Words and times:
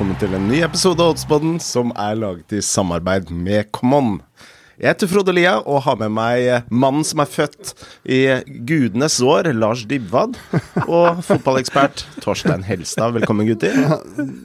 velkommen 0.00 0.16
til 0.16 0.32
en 0.32 0.46
ny 0.48 0.58
episode 0.64 1.04
av 1.04 1.10
Oddspodden 1.12 1.58
som 1.60 1.90
er 1.92 2.14
laget 2.16 2.54
i 2.56 2.62
samarbeid 2.64 3.28
med 3.36 3.66
Common. 3.76 4.14
Jeg 4.80 4.94
heter 4.94 5.10
Frode 5.10 5.34
Lia 5.36 5.58
og 5.58 5.82
har 5.84 5.98
med 6.00 6.14
meg 6.16 6.70
mannen 6.72 7.04
som 7.04 7.20
er 7.20 7.28
født 7.28 7.74
i 8.08 8.22
gudenes 8.64 9.18
år, 9.20 9.50
Lars 9.52 9.82
Dybwad, 9.90 10.38
og 10.86 11.20
fotballekspert 11.26 12.06
Torstein 12.24 12.64
Helstad. 12.64 13.12
Velkommen, 13.18 13.44
gutter. 13.50 13.76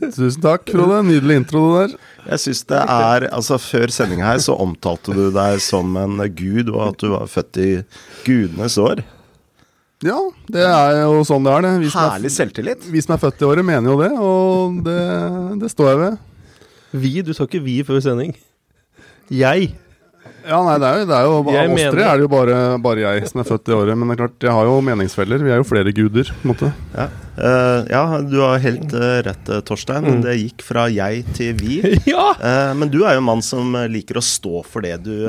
Tusen 0.09 0.43
takk, 0.43 0.67
Frode. 0.75 0.99
Nydelig 1.07 1.39
intro 1.45 1.63
det 1.69 1.85
der. 1.85 1.97
Jeg 2.33 2.43
synes 2.49 2.65
det 2.73 2.83
er, 2.83 3.29
altså 3.31 3.61
Før 3.69 3.95
sendinga 3.95 4.33
her 4.33 4.43
så 4.43 4.59
omtalte 4.59 5.15
du 5.15 5.29
deg 5.39 5.63
som 5.63 5.95
en 6.03 6.19
gud, 6.35 6.75
og 6.75 6.89
at 6.89 6.99
du 6.99 7.13
var 7.15 7.31
født 7.31 7.63
i 7.63 7.73
gudenes 8.27 8.75
år. 8.75 9.07
Ja, 10.05 10.19
det 10.53 10.65
er 10.69 10.99
jo 11.01 11.23
sånn 11.25 11.45
det 11.47 11.53
er, 11.55 11.65
det. 11.65 11.71
Vi 11.81 11.89
Herlig 11.93 12.03
Herlig 12.13 12.31
selvtillit. 12.33 12.83
er, 12.83 12.91
vi 12.93 13.01
som 13.01 13.15
er 13.15 13.21
født 13.23 13.41
i 13.41 13.47
året, 13.47 13.65
mener 13.65 13.89
jo 13.89 13.95
det, 14.03 14.11
og 14.21 14.81
det, 14.85 14.99
det 15.63 15.71
står 15.73 15.91
jeg 15.91 16.01
ved. 16.03 16.19
Vi? 17.05 17.13
Du 17.25 17.33
sa 17.35 17.47
ikke 17.47 17.63
vi 17.65 17.79
før 17.87 18.03
sending. 18.05 18.35
Jeg. 19.33 19.73
Ja, 20.45 20.59
nei, 20.61 20.75
det 20.81 20.87
er 20.87 20.99
jo, 21.01 21.05
det 21.09 21.15
er 21.17 21.25
jo 21.25 21.35
Av 21.39 21.47
oss 21.49 21.55
mener- 21.73 21.95
tre 21.95 22.03
er 22.05 22.19
det 22.19 22.25
jo 22.25 22.29
bare, 22.29 22.57
bare 22.81 23.01
jeg 23.01 23.29
som 23.31 23.41
er 23.41 23.47
født 23.49 23.69
i 23.69 23.75
året. 23.75 23.97
Men 23.97 24.07
det 24.09 24.15
er 24.15 24.21
klart, 24.21 24.37
jeg 24.45 24.53
har 24.53 24.65
jo 24.69 24.75
meningsfeller. 24.85 25.43
Vi 25.45 25.53
er 25.53 25.61
jo 25.61 25.67
flere 25.67 25.93
guder, 25.95 26.29
på 26.29 26.45
en 26.45 26.51
måte. 26.51 26.71
Ja, 26.93 27.07
uh, 27.39 27.79
ja 27.89 28.03
du 28.21 28.37
har 28.43 28.61
helt 28.61 28.93
uh, 28.93 29.21
rett, 29.25 29.49
eh, 29.49 29.63
Torstein. 29.65 30.05
Mm. 30.05 30.21
Det 30.25 30.35
gikk 30.37 30.65
fra 30.67 30.85
jeg 30.93 31.25
til 31.37 31.57
vi. 31.59 31.81
Ja! 32.15 32.27
Uh, 32.37 32.73
men 32.77 32.91
du 32.93 33.01
er 33.03 33.17
jo 33.17 33.23
en 33.23 33.29
mann 33.31 33.41
som 33.45 33.73
liker 33.89 34.19
å 34.21 34.23
stå 34.23 34.61
for 34.67 34.85
det 34.85 34.99
du, 35.07 35.25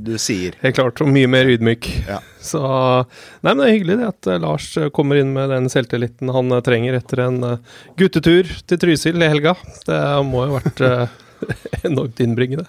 du 0.00 0.16
sier. 0.18 0.56
Helt 0.62 0.78
klart, 0.78 1.02
og 1.04 1.12
mye 1.12 1.28
mer 1.30 1.50
ydmyk. 1.52 1.90
Ja. 2.08 2.22
Så 2.40 2.62
Nei, 2.62 3.52
men 3.52 3.60
det 3.60 3.66
er 3.68 3.74
hyggelig 3.74 3.96
det 4.00 4.08
at 4.08 4.28
Lars 4.40 4.68
kommer 4.94 5.18
inn 5.20 5.32
med 5.34 5.50
den 5.50 5.68
selvtilliten 5.70 6.30
han 6.32 6.54
trenger 6.64 6.96
etter 6.98 7.24
en 7.26 7.40
guttetur 7.98 8.48
til 8.66 8.80
Trysil 8.80 9.20
i 9.22 9.30
helga. 9.30 9.56
Det 9.86 9.98
må 10.26 10.46
jo 10.46 10.54
ha 10.54 10.62
vært 10.62 10.84
enormt 11.88 12.22
innbringende. 12.22 12.68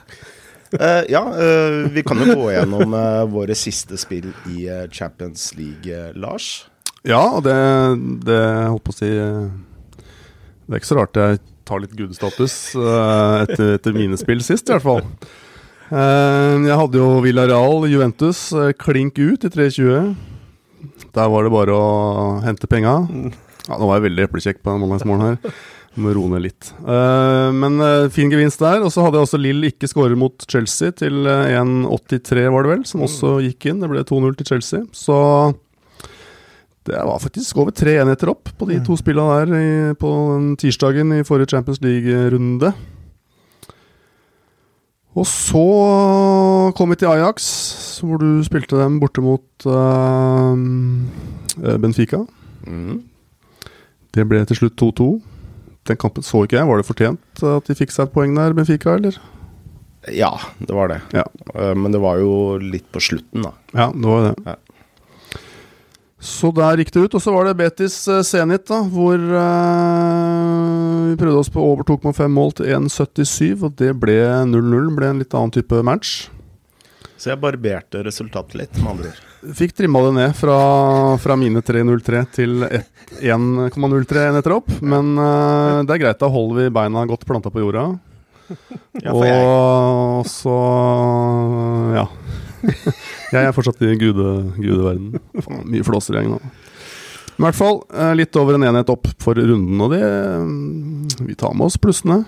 Eh, 0.76 1.04
ja, 1.10 1.24
uh, 1.32 1.88
vi 1.92 2.04
kan 2.04 2.20
jo 2.20 2.34
gå 2.36 2.50
gjennom 2.52 2.92
uh, 2.92 3.24
våre 3.32 3.56
siste 3.56 3.98
spill 4.00 4.28
i 4.52 4.68
Champions 4.92 5.54
League, 5.56 6.00
Lars. 6.20 6.68
Ja, 7.08 7.22
og 7.38 7.46
det, 7.46 7.56
det 8.28 8.40
holdt 8.68 8.84
på 8.84 8.92
å 8.92 8.98
si 8.98 9.08
Det 9.08 10.74
er 10.74 10.80
ikke 10.82 10.90
så 10.90 10.98
rart 10.98 11.20
jeg 11.22 11.40
tar 11.68 11.80
litt 11.84 11.94
gudestatus 11.96 12.56
etter, 12.76 13.76
etter 13.78 13.96
mine 13.96 14.18
spill 14.20 14.42
sist, 14.44 14.68
i 14.68 14.76
hvert 14.76 14.84
fall. 14.84 15.04
Jeg 15.88 16.80
hadde 16.80 17.00
jo 17.00 17.22
Villarreal 17.24 17.86
Juventus 17.92 18.50
klink 18.80 19.20
ut 19.20 19.44
i 19.48 19.52
3.20. 19.52 20.14
Der 21.16 21.32
var 21.32 21.48
det 21.48 21.54
bare 21.54 21.76
å 21.76 21.88
hente 22.44 22.72
penga. 22.72 22.96
Ja, 23.68 23.76
nå 23.76 23.88
var 23.88 24.00
jeg 24.00 24.08
veldig 24.08 24.28
eplekjekk 24.28 24.64
på 24.64 24.74
en 24.74 24.84
mandagsmorgen 24.84 25.28
her. 25.28 25.56
Må 25.98 26.12
roe 26.14 26.30
ned 26.30 26.44
litt. 26.46 26.72
Uh, 26.86 27.50
men 27.58 27.80
uh, 27.82 28.10
fin 28.14 28.30
gevinst 28.30 28.62
der. 28.62 28.84
Og 28.86 28.92
så 28.94 29.02
hadde 29.02 29.18
jeg 29.18 29.28
også 29.28 29.40
Lill 29.42 29.70
ikke 29.72 29.90
skåret 29.90 30.20
mot 30.20 30.46
Chelsea 30.50 30.94
til 30.94 31.26
eh, 31.26 31.56
1,83, 31.58 32.44
var 32.54 32.66
det 32.66 32.74
vel, 32.76 32.84
som 32.86 33.06
også 33.08 33.40
gikk 33.48 33.72
inn. 33.72 33.82
Det 33.82 33.90
ble 33.90 34.04
2-0 34.06 34.36
til 34.38 34.50
Chelsea. 34.52 34.84
Så 34.94 35.18
det 36.88 37.00
var 37.02 37.20
faktisk 37.20 37.58
over 37.60 37.74
tre 37.76 37.98
enheter 38.00 38.30
opp 38.32 38.54
på 38.60 38.68
de 38.70 38.78
to 38.86 38.96
spillene 39.00 39.40
der 39.42 39.58
i, 39.58 39.72
på 40.00 40.12
tirsdagen 40.62 41.18
i 41.18 41.26
forrige 41.28 41.52
Champions 41.56 41.82
League-runde. 41.84 42.72
Og 45.18 45.26
så 45.26 45.66
kom 46.78 46.94
vi 46.94 47.00
til 47.02 47.10
Ajax, 47.10 47.48
hvor 48.06 48.22
du 48.22 48.44
spilte 48.46 48.78
dem 48.78 49.00
borte 49.02 49.24
mot 49.26 49.66
uh, 49.66 50.54
Benfica. 51.82 52.22
Mm. 52.70 53.02
Det 54.14 54.28
ble 54.30 54.44
til 54.46 54.62
slutt 54.62 54.78
2-2. 54.78 55.10
Den 55.88 56.00
kampen 56.00 56.26
så 56.26 56.44
ikke 56.44 56.60
jeg. 56.60 56.68
Var 56.68 56.82
det 56.82 56.88
fortjent 56.88 57.44
at 57.48 57.70
de 57.70 57.76
fikk 57.78 57.94
seg 57.96 58.08
et 58.08 58.16
poeng 58.16 58.36
der, 58.38 58.56
Benfica, 58.58 58.98
eller? 59.00 59.20
Ja, 60.14 60.40
det 60.60 60.74
var 60.74 60.88
det. 60.88 61.02
Ja. 61.12 61.26
Eh, 61.56 61.76
men 61.76 61.92
det 61.92 62.00
var 62.04 62.20
jo 62.22 62.58
litt 62.62 62.88
på 62.92 63.02
slutten, 63.04 63.44
da. 63.48 63.54
Ja, 63.74 63.92
det 63.94 64.08
var 64.08 64.30
det. 64.30 64.34
Ja. 64.46 64.56
Så 66.20 66.50
der 66.56 66.80
gikk 66.82 66.92
det 66.96 67.04
ut. 67.06 67.18
Og 67.18 67.22
så 67.24 67.34
var 67.34 67.46
det 67.48 67.58
Betis 67.60 68.00
eh, 68.10 68.24
Zenit, 68.26 68.66
da, 68.70 68.80
hvor 68.90 69.18
uh, 69.20 71.12
vi 71.12 71.18
prøvde 71.20 71.44
oss 71.44 71.52
på 71.54 71.64
overtok 71.64 72.08
med 72.08 72.18
fem 72.18 72.34
mål 72.34 72.56
til 72.58 72.72
1,77, 72.80 73.62
og 73.62 73.78
det 73.80 73.94
ble 74.02 74.18
0-0. 74.50 74.92
Ble 74.98 75.12
en 75.12 75.22
litt 75.24 75.38
annen 75.38 75.54
type 75.54 75.84
match. 75.86 76.28
Så 77.18 77.34
jeg 77.34 77.42
barberte 77.42 78.04
resultatet 78.06 78.58
litt, 78.60 78.78
med 78.82 78.96
andre 78.96 79.14
ord. 79.14 79.27
Fikk 79.38 79.76
trimma 79.78 80.02
det 80.08 80.14
ned 80.16 80.36
fra, 80.36 80.58
fra 81.22 81.36
mine 81.38 81.62
3,03 81.62 82.22
til 82.34 82.64
1,03 82.66 84.24
enheter 84.24 84.56
opp. 84.56 84.72
Men 84.82 85.14
uh, 85.20 85.84
det 85.86 85.98
er 85.98 86.04
greit, 86.06 86.22
da 86.22 86.30
holder 86.32 86.64
vi 86.64 86.74
beina 86.74 87.06
godt 87.10 87.28
planta 87.30 87.54
på 87.54 87.64
jorda. 87.66 87.90
Ja, 89.04 89.12
og 89.14 90.24
så 90.32 90.54
ja. 91.94 92.06
jeg 93.36 93.42
er 93.44 93.54
fortsatt 93.54 93.84
i 93.86 93.92
gude, 94.00 94.32
gudeverden. 94.56 95.20
Faen, 95.44 95.68
mye 95.70 95.84
i 95.84 96.24
nå. 96.32 96.40
Men 97.38 97.44
I 97.44 97.46
hvert 97.46 97.60
fall 97.60 97.80
eh, 97.94 98.14
litt 98.18 98.40
over 98.40 98.58
en 98.58 98.66
enhet 98.66 98.90
opp 98.90 99.06
for 99.22 99.38
runden, 99.38 99.82
og 99.84 99.94
det 99.94 100.02
mm, 100.02 101.28
Vi 101.28 101.38
tar 101.38 101.54
med 101.54 101.68
oss 101.68 101.78
plussene. 101.78 102.24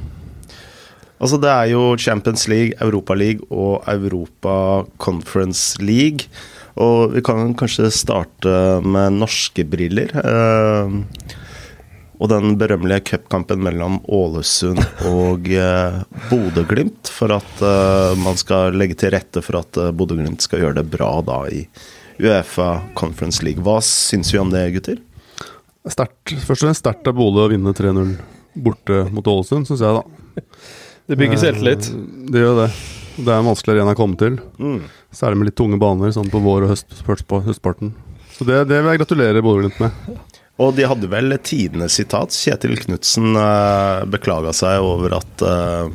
altså 1.17 1.39
det 1.41 1.49
er 1.49 1.71
jo 1.71 1.97
Champions 1.97 2.47
League, 2.47 2.77
Europa 2.79 3.15
League 3.17 3.41
og 3.49 3.81
Europa 3.87 4.85
Conference 4.99 5.81
League. 5.81 6.29
Og 6.79 7.11
vi 7.15 7.21
kan 7.25 7.53
kanskje 7.59 7.89
starte 7.91 8.51
med 8.85 9.17
norske 9.19 9.65
briller. 9.67 10.13
Eh, 10.15 10.93
og 12.19 12.27
den 12.31 12.57
berømmelige 12.59 13.05
cupkampen 13.13 13.61
mellom 13.63 13.99
Ålesund 14.11 14.81
og 15.07 15.47
eh, 15.55 15.99
Bodø-Glimt. 16.29 17.11
For 17.15 17.31
at 17.35 17.63
eh, 17.63 18.15
man 18.19 18.39
skal 18.39 18.75
legge 18.79 18.97
til 18.99 19.13
rette 19.15 19.43
for 19.43 19.61
at 19.61 19.79
eh, 19.79 19.91
Bodø-Glimt 19.95 20.43
skal 20.43 20.63
gjøre 20.65 20.81
det 20.81 20.87
bra 20.91 21.13
da 21.23 21.41
i 21.51 21.63
Uefa 22.19 22.73
Conference 22.99 23.43
League. 23.47 23.63
Hva 23.63 23.77
syns 23.85 24.33
vi 24.35 24.41
om 24.41 24.51
det, 24.51 24.65
gutter? 24.75 24.99
Start, 25.89 26.15
først 26.43 26.59
og 26.59 26.67
fremst 26.67 26.83
sterkt 26.83 27.07
av 27.07 27.15
Bodø 27.17 27.45
å 27.47 27.51
vinne 27.53 27.71
3-0 27.75 28.11
borte 28.59 29.05
mot 29.15 29.27
Ålesund, 29.31 29.67
syns 29.69 29.83
jeg, 29.83 29.99
da. 29.99 30.43
Det 31.09 31.17
bygger 31.17 31.39
selvtillit. 31.41 31.87
Eh, 31.91 32.31
Det 32.35 32.43
gjør 32.43 32.65
det. 32.65 32.71
Det 33.19 33.31
er 33.31 33.39
en 33.41 33.47
vanskelig 33.49 33.77
arena 33.77 33.95
å 33.95 33.99
komme 33.99 34.19
til. 34.19 34.35
Mm. 34.59 34.81
Særlig 35.11 35.39
med 35.39 35.49
litt 35.49 35.57
tunge 35.57 35.79
baner 35.81 36.11
sånn 36.13 36.29
på 36.29 36.41
vår- 36.43 36.67
og 36.67 36.73
høst, 36.75 37.25
på 37.27 37.41
høstparten. 37.45 37.93
Så 38.35 38.45
det, 38.47 38.61
det 38.69 38.77
vil 38.79 38.93
jeg 38.93 39.01
gratulere 39.01 39.41
Bodø-Glimt 39.43 39.79
med. 39.81 40.19
Og 40.59 40.75
de 40.75 40.85
hadde 40.87 41.09
vel 41.11 41.33
tidenes 41.43 41.95
sitat. 41.95 42.35
Kjetil 42.35 42.75
Knutsen 42.81 43.31
eh, 43.39 44.03
beklaga 44.11 44.53
seg 44.55 44.83
over 44.83 45.15
at 45.17 45.43
eh, 45.47 45.89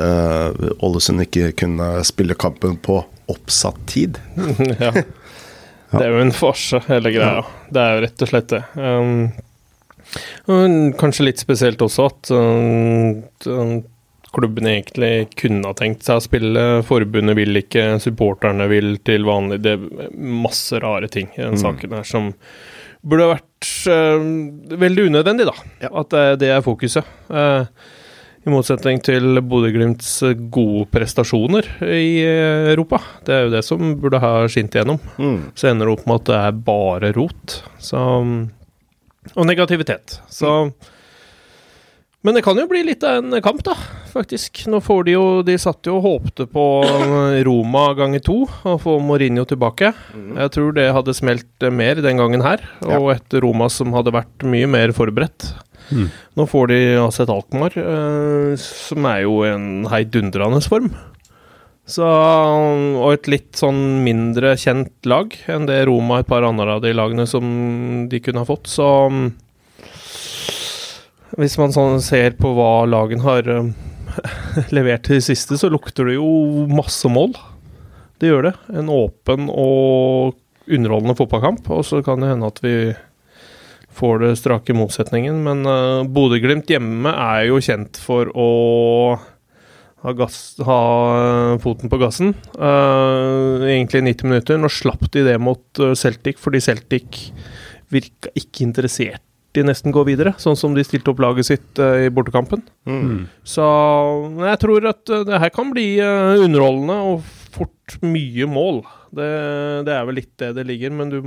eh, 0.00 0.62
Ålesund 0.80 1.26
ikke 1.26 1.52
kunne 1.62 1.92
spille 2.08 2.36
kampen 2.40 2.78
på 2.80 3.02
oppsatt 3.30 3.78
tid. 3.90 4.18
ja. 4.80 4.94
Det 5.90 6.02
er 6.02 6.12
jo 6.14 6.22
en 6.22 6.34
farse, 6.34 6.80
hele 6.86 7.12
greia. 7.14 7.44
Det 7.70 7.82
er 7.84 7.96
jo 7.96 8.02
rett 8.06 8.24
og 8.24 8.30
slett 8.30 8.52
det. 8.52 8.60
Um, 8.78 9.14
og 10.50 10.76
kanskje 10.98 11.26
litt 11.26 11.42
spesielt 11.42 11.82
også 11.82 12.06
at 12.10 12.30
um, 12.34 13.80
klubben 14.34 14.66
egentlig 14.70 15.30
kunne 15.38 15.66
ha 15.70 15.74
tenkt 15.78 16.04
seg 16.06 16.20
å 16.20 16.24
spille. 16.24 16.64
Forbundet 16.86 17.36
vil 17.38 17.60
ikke, 17.62 17.86
supporterne 18.02 18.66
vil 18.70 18.94
til 19.06 19.24
vanlig. 19.28 19.60
Det 19.64 19.72
er 19.76 20.10
masse 20.18 20.78
rare 20.82 21.08
ting 21.10 21.28
i 21.36 21.42
den 21.42 21.56
Mm. 21.58 21.62
saken 21.64 21.96
her 21.98 22.04
som 22.06 22.32
burde 23.02 23.30
vært 23.32 23.70
uh, 23.88 24.76
veldig 24.78 25.08
unødvendig, 25.10 25.46
da. 25.48 25.54
Ja. 25.82 25.90
At 26.02 26.10
det, 26.14 26.26
det 26.44 26.50
er 26.54 26.62
fokuset. 26.62 27.04
Uh, 27.32 27.64
I 28.46 28.52
motsetning 28.52 29.02
til 29.04 29.40
Bodø-Glimts 29.44 30.20
gode 30.52 30.86
prestasjoner 30.94 31.66
i 31.84 32.22
Europa. 32.72 33.00
Det 33.26 33.34
er 33.36 33.42
jo 33.44 33.50
det 33.52 33.64
som 33.66 33.96
burde 34.00 34.20
ha 34.22 34.46
skint 34.48 34.72
igjennom. 34.78 35.00
Mm. 35.20 35.50
Så 35.54 35.68
ender 35.72 35.90
det 35.90 35.96
opp 35.98 36.06
med 36.08 36.22
at 36.22 36.30
det 36.30 36.38
er 36.40 36.62
bare 36.70 37.10
rot. 37.18 37.58
Så, 37.78 38.00
og 39.34 39.44
negativitet. 39.48 40.20
Så 40.32 40.72
Men 42.24 42.34
det 42.36 42.42
kan 42.44 42.56
jo 42.60 42.66
bli 42.68 42.82
litt 42.84 43.04
av 43.04 43.20
en 43.22 43.40
kamp, 43.44 43.62
da, 43.64 43.74
faktisk. 44.12 44.64
Nå 44.70 44.80
får 44.84 45.06
de 45.06 45.14
jo 45.14 45.24
De 45.46 45.56
satt 45.60 45.86
jo 45.88 45.96
og 45.98 46.06
håpte 46.06 46.46
på 46.50 46.66
Roma 47.46 47.84
ganger 47.98 48.22
to, 48.26 48.42
og 48.46 48.78
få 48.84 48.98
Mourinho 49.04 49.46
tilbake. 49.48 49.92
Jeg 50.12 50.54
tror 50.56 50.76
det 50.76 50.90
hadde 50.96 51.16
smelt 51.16 51.68
mer 51.72 52.02
den 52.04 52.20
gangen 52.20 52.44
her, 52.44 52.62
og 52.86 53.12
et 53.16 53.40
Roma 53.42 53.70
som 53.72 53.94
hadde 53.96 54.14
vært 54.14 54.46
mye 54.46 54.70
mer 54.70 54.94
forberedt. 54.96 55.52
Mm. 55.90 56.08
Nå 56.38 56.46
får 56.46 56.70
de 56.70 56.80
altså 57.00 57.24
et 57.24 57.32
Alkmaar, 57.34 57.76
eh, 57.78 58.52
som 58.62 59.06
er 59.10 59.24
jo 59.24 59.40
en 59.46 59.86
heidundrende 59.90 60.62
form. 60.66 60.92
Så, 61.90 62.06
og 62.06 63.08
et 63.10 63.28
litt 63.30 63.58
sånn 63.58 64.04
mindre 64.04 64.52
kjent 64.60 64.92
lag 65.10 65.34
enn 65.50 65.66
det 65.66 65.80
Roma 65.88 66.20
og 66.20 66.22
et 66.22 66.30
par 66.30 66.46
andre 66.46 66.76
av 66.76 66.84
de 66.84 66.92
lagene 66.94 67.26
som 67.26 67.46
de 68.10 68.20
kunne 68.22 68.44
ha 68.44 68.46
fått. 68.46 68.70
Så 68.70 68.86
mm, 69.10 69.24
hvis 71.40 71.58
man 71.58 71.74
sånn 71.74 71.98
ser 72.04 72.36
på 72.38 72.52
hva 72.54 72.84
lagen 72.86 73.24
har 73.24 73.48
um, 73.50 73.72
levert 74.76 75.06
til 75.08 75.22
siste, 75.24 75.58
så 75.60 75.70
lukter 75.72 76.10
det 76.10 76.18
jo 76.18 76.66
masse 76.70 77.08
mål. 77.10 77.34
Det 78.20 78.30
gjør 78.30 78.50
det. 78.50 78.54
En 78.76 78.90
åpen 78.92 79.48
og 79.48 80.36
underholdende 80.70 81.16
fotballkamp. 81.18 81.70
Og 81.72 81.86
så 81.88 82.02
kan 82.04 82.20
det 82.22 82.32
hende 82.32 82.50
at 82.50 82.60
vi 82.64 82.74
får 83.96 84.22
det 84.22 84.34
strake 84.40 84.76
motsetningen. 84.76 85.40
Men 85.46 85.64
uh, 85.66 86.06
Bodø-Glimt 86.08 86.70
hjemme 86.70 87.12
er 87.14 87.48
jo 87.48 87.62
kjent 87.64 88.00
for 88.00 88.30
å 88.36 88.50
ha, 90.00 90.12
gass, 90.16 90.42
ha 90.64 90.80
foten 91.62 91.92
på 91.92 92.00
gassen. 92.00 92.34
Uh, 92.56 93.64
egentlig 93.68 94.04
90 94.12 94.30
minutter. 94.30 94.60
Nå 94.60 94.70
slapp 94.72 95.08
de 95.14 95.24
det 95.26 95.40
mot 95.42 95.82
Celtic, 95.98 96.40
fordi 96.40 96.62
Celtic 96.64 97.24
virka 97.90 98.30
ikke 98.38 98.68
interessert 98.68 99.24
de 99.56 99.64
nesten 99.66 99.94
gå 99.94 100.04
videre, 100.06 100.34
sånn 100.38 100.58
som 100.58 100.74
de 100.76 100.84
stilte 100.86 101.10
opp 101.12 101.20
laget 101.22 101.48
sitt 101.48 101.82
uh, 101.82 102.06
i 102.06 102.10
bortekampen. 102.14 102.62
Mm. 102.86 103.26
Så 103.42 103.66
jeg 104.46 104.60
tror 104.62 104.90
at 104.92 105.02
uh, 105.10 105.24
det 105.26 105.40
her 105.42 105.52
kan 105.54 105.72
bli 105.74 105.88
uh, 105.98 106.38
underholdende 106.38 106.98
og 107.10 107.24
fort 107.50 107.96
mye 108.06 108.46
mål. 108.50 108.84
Det, 109.10 109.30
det, 109.88 109.94
er 109.94 110.04
vel 110.06 110.20
litt 110.20 110.34
det 110.38 110.52
det 110.58 110.68
ligger, 110.68 110.94
men 110.94 111.10
du 111.10 111.22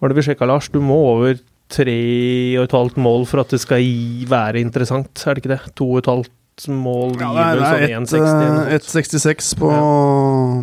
Var 0.00 0.08
det 0.08 0.16
vi 0.16 0.22
sjekka, 0.28 0.46
Lars? 0.46 0.70
Du 0.70 0.78
må 0.80 0.96
over 1.10 1.40
tre 1.70 2.00
og 2.58 2.66
et 2.66 2.74
halvt 2.74 3.00
mål 3.02 3.26
for 3.30 3.42
at 3.42 3.50
det 3.52 3.60
skal 3.62 3.82
være 4.30 4.62
interessant, 4.62 5.10
er 5.26 5.34
det 5.34 5.42
ikke 5.42 5.54
det? 5.56 5.62
To 5.78 5.90
og 5.90 5.98
et 6.00 6.10
halvt 6.10 6.36
mål 6.68 7.14
ja, 7.20 7.30
det 7.56 7.66
er, 7.88 8.06
sånn 8.10 8.70
1,66 8.76 9.52
på, 9.56 9.70
ja. 9.72 9.82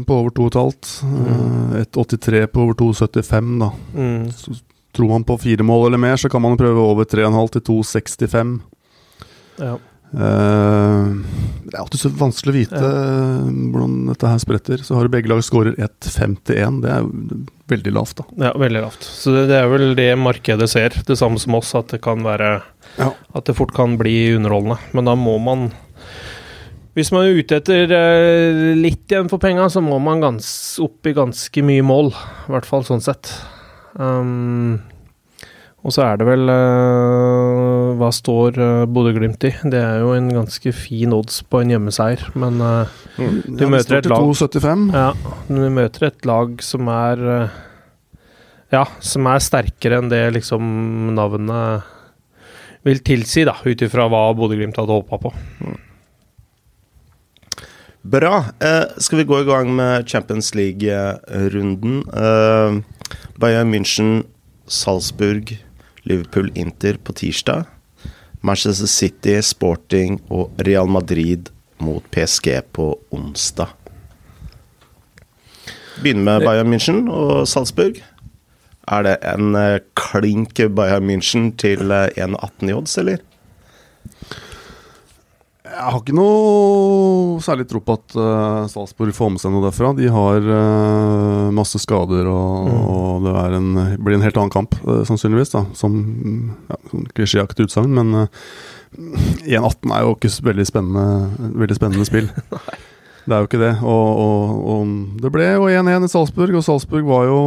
på 0.07 0.17
over 0.21 0.33
2,5. 0.37 0.89
Mm. 1.07 1.77
1,83 1.83 2.43
på 2.53 2.65
over 2.65 2.79
2,75, 2.83 3.53
da. 3.63 3.71
Mm. 3.97 4.27
Så 4.35 4.55
Tror 4.97 5.11
man 5.13 5.27
på 5.27 5.37
fire 5.41 5.65
mål 5.65 5.91
eller 5.91 6.01
mer, 6.01 6.17
så 6.17 6.29
kan 6.29 6.41
man 6.41 6.57
prøve 6.57 6.81
over 6.81 7.05
3,5 7.05 7.53
til 7.57 7.65
2,65. 7.69 8.57
Ja. 9.61 9.77
Uh, 10.07 11.19
det 11.67 11.75
er 11.75 11.81
alltid 11.81 11.99
så 11.99 12.09
vanskelig 12.15 12.53
å 12.53 12.55
vite 12.55 12.79
ja. 12.79 12.91
hvordan 13.73 13.97
dette 14.07 14.31
her 14.31 14.39
spretter. 14.41 14.81
Så 14.85 14.95
har 14.95 15.05
du 15.05 15.13
begge 15.13 15.29
lag 15.29 15.43
skårer 15.45 15.75
1,51. 15.75 16.79
Det 16.81 16.93
er 16.93 17.09
veldig 17.73 17.93
lavt, 17.97 18.21
da. 18.21 18.25
Ja, 18.47 18.53
veldig 18.57 18.85
lavt. 18.87 19.05
Så 19.05 19.35
det, 19.35 19.47
det, 19.51 19.59
er 19.59 19.69
vel 19.69 19.91
det 19.99 20.07
markedet 20.17 20.69
ser, 20.71 20.95
det 21.05 21.19
samme 21.19 21.41
som 21.43 21.59
oss, 21.59 21.75
at 21.77 21.91
det 21.93 21.99
kan 22.05 22.23
være 22.25 22.55
ja. 22.97 23.11
At 23.37 23.45
det 23.45 23.57
fort 23.59 23.75
kan 23.77 23.99
bli 23.99 24.15
underholdende. 24.37 24.79
Men 24.97 25.11
da 25.11 25.13
må 25.19 25.35
man 25.43 25.67
hvis 26.97 27.11
man 27.13 27.27
er 27.27 27.37
ute 27.37 27.59
etter 27.59 27.91
uh, 27.93 28.73
litt 28.73 29.11
igjen 29.11 29.27
for 29.29 29.37
penga, 29.43 29.67
så 29.69 29.83
må 29.85 29.99
man 30.01 30.23
gans, 30.23 30.47
opp 30.81 31.05
i 31.05 31.13
ganske 31.13 31.61
mye 31.61 31.83
mål. 31.85 32.09
I 32.47 32.55
hvert 32.55 32.65
fall 32.65 32.87
sånn 32.87 33.03
sett. 33.05 33.29
Um, 33.97 34.77
og 35.87 35.93
så 35.95 36.03
er 36.03 36.17
det 36.19 36.25
vel 36.27 36.49
uh, 36.51 37.95
Hva 37.97 38.09
står 38.13 38.57
uh, 38.59 38.87
Bodø-Glimt 38.91 39.45
i? 39.47 39.53
Det 39.71 39.79
er 39.79 40.01
jo 40.03 40.11
en 40.17 40.27
ganske 40.33 40.73
fin 40.75 41.13
odds 41.15 41.39
på 41.47 41.61
en 41.63 41.71
hjemmeseier, 41.71 42.25
men 42.37 42.59
uh, 42.59 42.97
mm. 43.15 43.37
du 43.47 43.63
ja, 43.63 43.71
møter 43.71 43.99
et 44.01 44.09
lag 44.11 44.25
2,75. 44.27 44.83
Ja, 44.91 45.07
du 45.47 45.61
møter 45.73 46.09
et 46.09 46.27
lag 46.27 46.59
som 46.65 46.91
er 46.91 47.23
uh, 47.23 47.57
Ja, 48.73 48.83
som 48.99 49.29
er 49.31 49.43
sterkere 49.43 50.01
enn 50.01 50.11
det 50.11 50.25
liksom 50.35 51.13
navnet 51.15 51.93
vil 52.87 52.99
tilsi, 53.03 53.45
da, 53.47 53.55
ut 53.63 53.81
ifra 53.83 54.09
hva 54.11 54.25
Bodø-Glimt 54.35 54.77
hadde 54.79 54.95
håpa 54.95 55.19
på. 55.23 55.31
Mm. 55.63 55.79
Bra. 58.07 58.37
skal 59.03 59.19
vi 59.19 59.25
gå 59.27 59.41
i 59.41 59.47
gang 59.47 59.71
med 59.75 60.07
Champions 60.07 60.53
League-runden? 60.55 61.97
Uh, 62.07 62.79
Bayern 63.39 63.71
München, 63.71 64.23
Salzburg, 64.67 65.57
Liverpool, 66.03 66.51
Inter 66.55 66.97
på 67.03 67.13
tirsdag. 67.13 67.65
Manchester 68.41 68.87
City, 68.87 69.39
Sporting 69.41 70.21
og 70.29 70.51
Real 70.61 70.87
Madrid 70.87 71.49
mot 71.79 72.03
PSG 72.11 72.61
på 72.73 72.91
onsdag. 73.11 73.73
Begynner 76.01 76.23
med 76.23 76.45
Bayern 76.45 76.73
München 76.73 77.07
og 77.09 77.47
Salzburg. 77.49 77.97
Er 78.87 79.03
det 79.03 79.17
en 79.27 79.55
eh, 79.57 79.79
klink 79.97 80.53
Bayern 80.75 81.09
München 81.09 81.49
til 81.57 81.91
1,18 81.91 82.13
eh, 82.21 82.69
i 82.69 82.73
odds, 82.77 82.97
eller? 83.01 83.23
Jeg 85.67 85.91
har 85.93 85.99
ikke 85.99 86.15
noe 86.15 87.41
særlig 87.43 87.67
tro 87.69 87.81
på 87.83 87.95
at 87.97 88.15
uh, 88.17 88.65
Salzburg 88.71 89.13
får 89.15 89.33
med 89.33 89.41
seg 89.41 89.53
noe 89.53 89.65
derfra. 89.65 89.91
De 89.97 90.07
har 90.11 90.47
uh, 90.47 91.53
masse 91.55 91.79
skader, 91.83 92.29
og, 92.31 92.67
mm. 92.67 92.79
og 92.95 93.27
det 93.27 93.35
en, 93.59 93.69
blir 94.01 94.17
en 94.17 94.25
helt 94.25 94.39
annen 94.39 94.53
kamp, 94.53 94.77
uh, 94.87 95.03
sannsynligvis. 95.07 95.53
da 95.53 95.65
Som 95.77 95.99
ja, 96.71 96.79
klisjéaktig 97.17 97.67
utsagn, 97.67 97.93
men 97.97 98.25
uh, 98.25 98.51
1-18 99.45 99.93
er 99.93 100.05
jo 100.05 100.15
ikke 100.15 100.31
veldig 100.49 100.67
spennende, 100.69 101.51
veldig 101.59 101.77
spennende 101.77 102.07
spill. 102.07 102.31
det 103.27 103.35
er 103.35 103.43
jo 103.43 103.49
ikke 103.49 103.61
det. 103.61 103.73
Og, 103.83 104.23
og, 104.23 104.55
og 104.71 105.21
det 105.25 105.33
ble 105.35 105.51
jo 105.51 105.67
1-1 105.67 106.07
i 106.07 106.11
Salzburg, 106.15 106.57
og 106.57 106.65
Salzburg 106.65 107.05
var 107.11 107.27
jo 107.29 107.37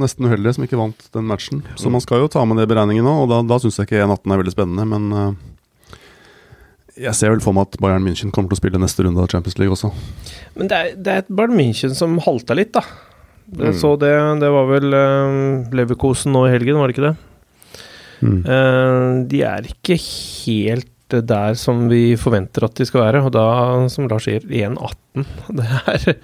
nesten 0.00 0.26
uheldige 0.26 0.56
som 0.56 0.66
ikke 0.66 0.80
vant 0.80 1.06
den 1.14 1.28
matchen. 1.30 1.62
Så 1.76 1.86
mm. 1.86 1.98
man 1.98 2.04
skal 2.06 2.24
jo 2.24 2.32
ta 2.32 2.42
med 2.48 2.58
det 2.58 2.66
i 2.66 2.72
beregningen 2.72 3.06
nå, 3.06 3.14
og 3.22 3.30
da, 3.30 3.44
da 3.46 3.60
syns 3.62 3.78
jeg 3.78 3.90
ikke 3.90 4.02
1-18 4.08 4.34
er 4.34 4.44
veldig 4.44 4.56
spennende, 4.56 4.90
men 4.90 5.38
jeg 7.00 7.16
ser 7.16 7.32
vel 7.32 7.42
for 7.44 7.56
meg 7.56 7.68
at 7.68 7.78
Bayern 7.82 8.04
München 8.04 8.32
kommer 8.34 8.50
til 8.50 8.58
å 8.58 8.60
spille 8.60 8.80
neste 8.80 9.04
runde 9.06 9.22
av 9.22 9.30
Champions 9.32 9.58
League 9.60 9.74
også. 9.74 9.90
Men 10.58 10.70
det 10.70 10.78
er, 10.78 10.92
det 10.96 11.12
er 11.12 11.24
et 11.24 11.32
Bayern 11.32 11.56
München 11.56 11.94
som 11.96 12.18
halta 12.24 12.56
litt, 12.58 12.72
da. 12.76 12.84
Det, 13.50 13.72
mm. 13.72 13.76
Så 13.80 13.94
det, 13.98 14.12
det 14.42 14.50
var 14.54 14.68
vel 14.70 14.94
uh, 14.94 15.74
Leverkosen 15.74 16.34
nå 16.34 16.44
i 16.46 16.52
helgen, 16.54 16.78
var 16.78 16.90
det 16.90 16.96
ikke 16.96 17.08
det? 17.08 17.14
Mm. 18.20 18.40
Uh, 18.44 19.06
de 19.30 19.44
er 19.48 19.70
ikke 19.70 19.96
helt 20.00 20.90
der 21.10 21.56
som 21.58 21.88
vi 21.90 22.14
forventer 22.20 22.68
at 22.68 22.76
de 22.78 22.86
skal 22.86 23.02
være, 23.02 23.24
og 23.26 23.32
da, 23.34 23.46
som 23.90 24.06
Lars 24.10 24.28
sier, 24.28 24.44
1,18 24.46 25.24
Det 25.58 25.66
er 25.66 26.20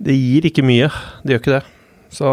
Det 0.00 0.16
gir 0.16 0.48
ikke 0.48 0.64
mye. 0.66 0.88
Det 1.22 1.36
gjør 1.36 1.42
ikke 1.44 1.58
det. 1.58 1.62
Så 2.10 2.32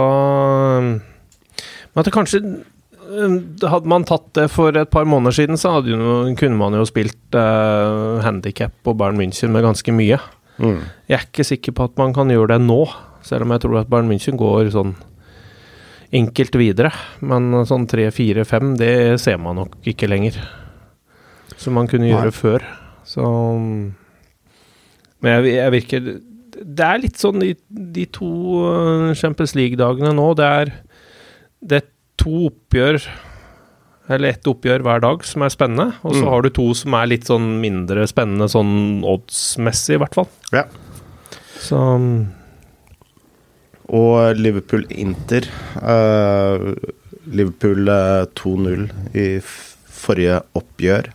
Men 0.88 2.02
at 2.02 2.08
det 2.08 2.16
kanskje 2.16 2.42
Eh, 2.42 2.77
hadde 3.07 3.89
man 3.89 4.06
tatt 4.07 4.30
det 4.38 4.48
for 4.54 4.75
et 4.77 4.89
par 4.94 5.07
måneder 5.09 5.36
siden, 5.36 5.59
så 5.59 5.77
jo, 5.88 5.98
kunne 6.39 6.59
man 6.59 6.75
jo 6.77 6.86
spilt 6.88 7.36
uh, 7.36 8.19
handikap 8.25 8.75
på 8.83 8.95
Bayern 8.98 9.19
München 9.19 9.54
med 9.56 9.65
ganske 9.65 9.94
mye. 9.95 10.19
Mm. 10.57 10.81
Jeg 11.09 11.18
er 11.18 11.27
ikke 11.27 11.45
sikker 11.48 11.75
på 11.77 11.88
at 11.89 12.00
man 12.00 12.15
kan 12.15 12.31
gjøre 12.33 12.56
det 12.56 12.63
nå, 12.65 12.81
selv 13.25 13.45
om 13.45 13.54
jeg 13.54 13.63
tror 13.63 13.81
at 13.81 13.92
Bayern 13.92 14.09
München 14.12 14.39
går 14.39 14.71
sånn 14.74 14.95
enkelt 16.15 16.56
videre. 16.59 16.92
Men 17.25 17.51
sånn 17.68 17.88
tre, 17.89 18.09
fire, 18.15 18.45
fem, 18.48 18.75
det 18.80 19.19
ser 19.24 19.39
man 19.42 19.59
nok 19.62 19.77
ikke 19.88 20.09
lenger. 20.09 20.39
Som 21.57 21.77
man 21.80 21.89
kunne 21.89 22.09
gjøre 22.09 22.31
Nei. 22.31 22.38
før. 22.38 22.65
Så 23.07 23.24
Men 25.24 25.31
jeg, 25.31 25.54
jeg, 25.56 25.71
virker 25.71 26.07
Det 26.59 26.83
er 26.83 26.99
litt 26.99 27.18
sånn 27.18 27.40
de, 27.40 27.54
de 27.71 28.04
to 28.11 28.28
eh, 28.68 29.14
Champions 29.18 29.56
League-dagene 29.56 30.11
nå. 30.18 30.28
Det 30.37 30.49
er, 30.61 30.73
det 31.61 31.81
to 32.28 32.48
oppgjør 32.52 33.00
eller 34.07 34.31
ett 34.31 34.48
oppgjør 34.48 34.84
hver 34.86 35.04
dag 35.04 35.24
som 35.28 35.44
er 35.44 35.52
spennende, 35.52 35.92
og 36.00 36.16
så 36.16 36.24
mm. 36.24 36.30
har 36.31 36.44
du 36.44 36.50
to 36.56 36.68
som 36.80 36.96
er 36.96 37.10
litt 37.12 37.28
sånn 37.28 37.48
mindre 37.60 38.06
spennende 38.07 38.48
sånn 38.52 39.04
odds-messig, 39.07 39.98
i 39.98 40.00
hvert 40.00 40.16
fall. 40.16 40.30
Ja. 40.56 40.64
Så 41.60 41.81
Og 43.88 44.40
Liverpool-Inter. 44.40 45.48
Uh, 45.76 46.72
Liverpool 47.28 47.88
uh, 47.92 48.24
eh, 48.24 48.31
2-0 48.40 48.88
i 49.19 49.28
forrige 49.44 50.40
oppgjør. 50.56 51.12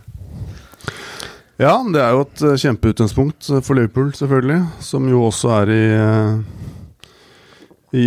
Ja, 1.63 1.79
det 1.89 2.01
er 2.01 2.17
jo 2.17 2.25
et 2.27 2.45
kjempeutgangspunkt 2.61 3.49
for 3.65 3.79
Liverpool, 3.79 4.11
selvfølgelig. 4.17 4.67
Som 4.85 5.09
jo 5.09 5.25
også 5.31 5.53
er 5.63 5.73
i 5.73 5.85
uh 5.97 6.62
i 7.93 8.07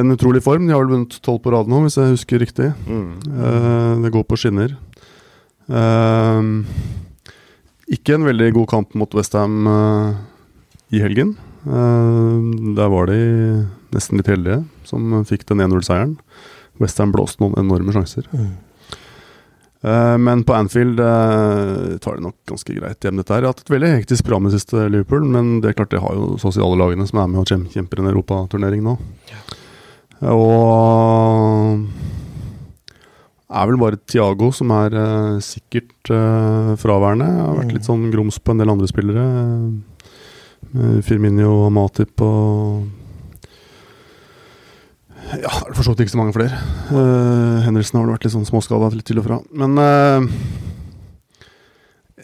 en 0.00 0.14
utrolig 0.14 0.42
form. 0.44 0.66
De 0.66 0.74
har 0.74 0.84
vel 0.84 0.94
vunnet 0.94 1.18
tolv 1.24 1.42
på 1.42 1.52
rad 1.54 1.70
nå, 1.70 1.82
hvis 1.84 1.98
jeg 1.98 2.14
husker 2.14 2.42
riktig. 2.42 2.70
Mm. 2.86 3.08
Uh, 3.26 3.92
det 4.04 4.12
går 4.14 4.26
på 4.28 4.38
skinner. 4.38 4.76
Uh, 5.66 6.62
ikke 7.90 8.16
en 8.16 8.26
veldig 8.26 8.52
god 8.54 8.70
kamp 8.70 8.94
mot 8.98 9.18
Westham 9.18 9.66
uh, 9.66 10.14
i 10.94 11.02
helgen. 11.02 11.36
der 11.66 12.90
var 12.92 13.08
de 13.10 13.16
nesten 13.90 14.20
litt 14.20 14.28
heldige 14.30 14.60
som 14.86 15.24
fikk 15.26 15.42
den 15.48 15.64
1-0-seieren. 15.64 16.12
Westham 16.78 17.10
blåste 17.10 17.42
noen 17.42 17.58
enorme 17.58 17.90
sjanser. 17.94 18.28
Mm. 18.30 18.52
Uh, 19.86 20.18
men 20.18 20.42
på 20.44 20.54
Anfield 20.54 20.98
uh, 21.00 21.98
tar 22.02 22.16
det 22.16 22.24
nok 22.24 22.34
ganske 22.50 22.74
greit 22.74 23.04
hjem, 23.04 23.20
dette 23.20 23.30
her. 23.30 23.44
Jeg 23.44 23.46
har 23.46 23.54
hatt 23.54 23.62
et 23.62 23.70
veldig 23.70 23.90
hektisk 23.92 24.26
program 24.26 24.48
i 24.48 24.54
siste, 24.56 24.88
Liverpool, 24.90 25.22
men 25.30 25.60
det 25.62 25.70
er 25.70 25.76
klart 25.78 25.92
det 25.94 26.02
har 26.02 26.16
jo 26.16 26.32
sosiale 26.42 26.78
lagene 26.80 27.06
som 27.06 27.20
er 27.22 27.30
med 27.30 27.44
og 27.44 27.70
kjemper 27.70 28.02
en 28.02 28.10
europaturnering 28.10 28.82
nå. 28.82 28.96
Og 30.32 31.84
er 33.46 33.70
vel 33.70 33.78
bare 33.78 34.00
Tiago 34.10 34.50
som 34.50 34.72
er 34.74 34.96
sikkert 35.44 36.10
fraværende. 36.80 37.28
Har 37.44 37.60
vært 37.60 37.70
mm. 37.70 37.74
litt 37.76 37.86
sånn 37.86 38.08
grums 38.10 38.40
på 38.40 38.56
en 38.56 38.62
del 38.62 38.72
andre 38.72 38.88
spillere. 38.90 39.26
Firminio 41.06 41.52
og 41.68 41.74
Matip 41.76 42.24
og 42.24 42.88
ja, 45.42 45.52
for 45.72 45.82
så 45.82 45.92
vidt 45.92 46.06
ikke 46.06 46.14
så 46.14 46.20
mange 46.20 46.34
flere. 46.36 46.58
Uh, 46.90 47.62
Henriksen 47.66 47.98
har 48.00 48.10
vært 48.10 48.26
litt 48.26 48.34
sånn 48.34 48.48
småskada 48.48 48.90
til 49.02 49.20
og 49.20 49.26
fra. 49.26 49.40
Men 49.56 49.78
uh, 49.80 50.28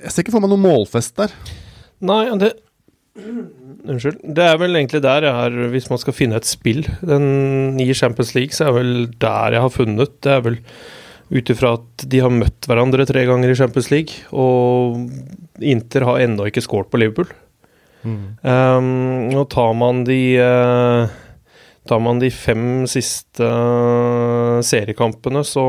jeg 0.02 0.12
ser 0.12 0.24
ikke 0.24 0.34
for 0.34 0.44
meg 0.44 0.52
noen 0.52 0.66
målfest 0.66 1.16
der. 1.18 1.34
Nei, 2.02 2.24
det 2.42 2.54
Unnskyld. 3.12 4.22
Det 4.24 4.44
er 4.46 4.56
vel 4.56 4.78
egentlig 4.78 5.02
der 5.04 5.26
jeg 5.26 5.36
har 5.36 5.56
Hvis 5.74 5.90
man 5.90 5.98
skal 6.00 6.14
finne 6.16 6.38
et 6.38 6.48
spill 6.48 6.80
den 7.04 7.76
i 7.82 7.92
Champions 7.92 8.30
League, 8.32 8.56
så 8.56 8.70
er 8.70 8.76
vel 8.78 8.92
der 9.20 9.52
jeg 9.52 9.64
har 9.66 9.74
funnet 9.74 10.14
Det 10.24 10.32
er 10.32 10.44
vel 10.46 10.56
Ut 11.32 11.52
ifra 11.52 11.74
at 11.76 12.04
de 12.12 12.22
har 12.24 12.32
møtt 12.32 12.68
hverandre 12.68 13.06
tre 13.08 13.22
ganger 13.28 13.52
i 13.52 13.56
Champions 13.56 13.88
League, 13.88 14.20
og 14.36 14.98
Inter 15.64 16.04
har 16.04 16.20
ennå 16.20 16.44
ikke 16.50 16.60
scoret 16.60 16.90
på 16.92 17.00
Liverpool. 17.00 17.30
Mm. 18.04 18.18
Um, 18.44 18.90
og 19.40 19.46
tar 19.54 19.72
man 19.78 20.02
de 20.04 20.18
eh, 20.42 21.14
Tar 21.88 21.98
man 22.02 22.20
de 22.22 22.30
fem 22.30 22.84
siste 22.90 23.42
eh, 23.42 24.58
seriekampene, 24.62 25.42
så 25.46 25.66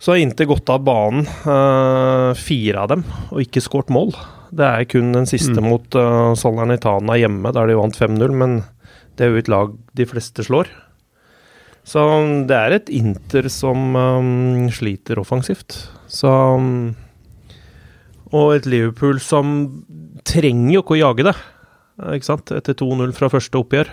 så 0.00 0.14
har 0.14 0.22
Inter 0.22 0.46
gått 0.48 0.70
av 0.72 0.80
banen, 0.80 1.26
uh, 1.44 2.32
fire 2.32 2.80
av 2.80 2.86
dem, 2.88 3.02
og 3.28 3.42
ikke 3.42 3.60
skåret 3.60 3.90
mål. 3.92 4.14
Det 4.48 4.64
er 4.64 4.86
kun 4.88 5.10
den 5.12 5.28
siste 5.28 5.60
Mm. 5.60 5.66
mot 5.68 5.92
uh, 5.92 6.32
Salernitana 6.32 7.18
hjemme, 7.20 7.52
der 7.52 7.68
de 7.68 7.76
vant 7.76 7.98
5-0, 7.98 8.32
men 8.32 8.62
det 9.16 9.26
er 9.26 9.34
jo 9.34 9.42
et 9.42 9.52
lag 9.52 9.74
de 9.92 10.06
fleste 10.08 10.40
slår. 10.40 10.72
Så 11.84 12.00
um, 12.00 12.46
det 12.48 12.56
er 12.56 12.72
et 12.78 12.88
Inter 12.88 13.50
som 13.52 13.92
um, 13.92 14.70
sliter 14.72 15.20
offensivt. 15.20 15.76
Så 16.08 16.32
um, 16.56 16.96
Og 18.32 18.54
et 18.56 18.64
Liverpool 18.64 19.20
som 19.20 19.84
trenger 20.24 20.78
jo 20.78 20.80
ikke 20.80 20.96
å 20.96 21.02
jage 21.02 21.28
det, 21.28 21.36
ikke 22.16 22.24
sant, 22.30 22.52
etter 22.56 22.72
2-0 22.72 23.12
fra 23.12 23.28
første 23.28 23.60
oppgjør. 23.60 23.90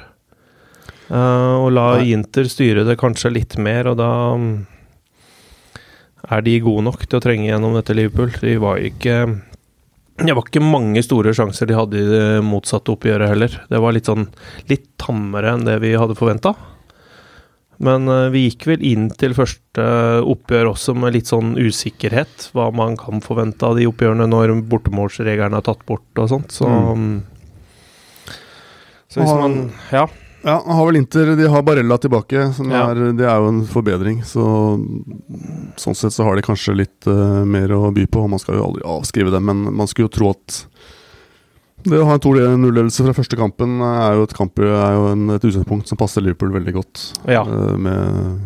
Eh, 1.08 1.56
og 1.64 1.70
la 1.72 1.98
Nei. 1.98 2.12
Inter 2.18 2.50
styre 2.52 2.84
det 2.88 2.98
kanskje 3.00 3.32
litt 3.32 3.58
mer, 3.62 3.88
og 3.94 3.98
da 4.02 4.10
um, 4.36 4.66
er 6.28 6.42
de 6.44 6.58
gode 6.64 6.84
nok 6.90 7.06
til 7.08 7.20
å 7.20 7.24
trenge 7.24 7.48
gjennom 7.48 7.78
dette 7.78 7.96
Liverpool. 7.96 8.34
De 8.42 8.58
var 8.60 8.82
ikke 8.84 9.20
Det 10.18 10.34
var 10.34 10.48
ikke 10.50 10.64
mange 10.66 11.04
store 11.06 11.32
sjanser 11.38 11.70
de 11.70 11.78
hadde 11.78 12.00
i 12.02 12.08
det 12.10 12.26
motsatte 12.44 12.92
oppgjøret 12.96 13.30
heller. 13.32 13.54
Det 13.70 13.80
var 13.80 13.94
litt 13.96 14.10
sånn 14.10 14.26
litt 14.68 14.90
tammere 15.00 15.54
enn 15.54 15.64
det 15.68 15.78
vi 15.84 15.94
hadde 15.96 16.18
forventa. 16.18 16.56
Men 17.80 18.08
eh, 18.10 18.28
vi 18.34 18.48
gikk 18.48 18.66
vel 18.72 18.82
inn 18.84 19.08
til 19.14 19.36
første 19.38 19.86
oppgjør 20.26 20.72
også 20.74 20.96
med 20.98 21.14
litt 21.14 21.30
sånn 21.30 21.54
usikkerhet. 21.62 22.50
Hva 22.58 22.72
man 22.74 22.98
kan 22.98 23.22
forvente 23.22 23.64
av 23.70 23.78
de 23.78 23.86
oppgjørene 23.88 24.26
når 24.28 24.56
bortemålsregelen 24.68 25.56
er 25.56 25.68
tatt 25.70 25.86
bort 25.88 26.24
og 26.24 26.32
sånt. 26.34 26.52
Så, 26.52 26.66
Mm. 26.68 27.22
så 29.08 29.22
hvis 29.22 29.38
man 29.38 29.72
Ja. 29.94 30.08
Ja, 30.48 30.62
han 30.64 30.78
har 30.80 30.86
vel 30.88 30.96
Inter 31.02 31.34
De 31.36 31.48
har 31.52 31.64
Barella 31.68 31.98
tilbake, 32.00 32.40
Ja. 32.70 32.84
er, 32.94 33.02
det 33.18 33.26
er 33.28 33.42
jo 33.44 33.50
en 33.52 33.66
forbedring. 33.68 34.22
Så 34.24 34.44
Sånn 35.76 35.96
sett 35.98 36.16
så 36.16 36.24
har 36.24 36.38
de 36.40 36.46
kanskje 36.46 36.76
litt 36.78 37.08
uh, 37.10 37.44
mer 37.46 37.68
å 37.76 37.90
by 37.94 38.06
på. 38.08 38.24
Man 38.32 38.40
skal 38.40 38.56
jo 38.58 38.64
aldri 38.70 38.86
avskrive 38.88 39.34
dem, 39.34 39.44
men 39.50 39.66
man 39.76 39.88
skulle 39.92 40.08
jo 40.08 40.16
tro 40.18 40.30
at 40.32 40.62
det 41.88 42.00
å 42.02 42.08
ha 42.10 42.16
en 42.18 42.24
2-0-ledelse 42.24 43.04
fra 43.06 43.14
første 43.16 43.38
kampen 43.40 43.78
er 43.86 44.16
jo 44.18 44.24
et, 44.26 44.34
kamp, 44.36 44.58
er 44.60 44.96
jo 44.98 45.04
en, 45.14 45.28
et 45.36 45.44
utgangspunkt 45.46 45.88
som 45.92 46.00
passer 46.00 46.24
Liverpool 46.26 46.50
veldig 46.56 46.74
godt. 46.80 47.04
Ja. 47.30 47.44
Uh, 47.48 47.76
med 47.78 48.40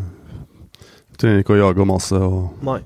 Trenger 1.21 1.43
ikke 1.43 1.53
å 1.53 1.59
jage 1.61 1.81
og 1.83 1.87
mase. 1.89 2.17
og 2.17 2.63
Nei. 2.65 2.79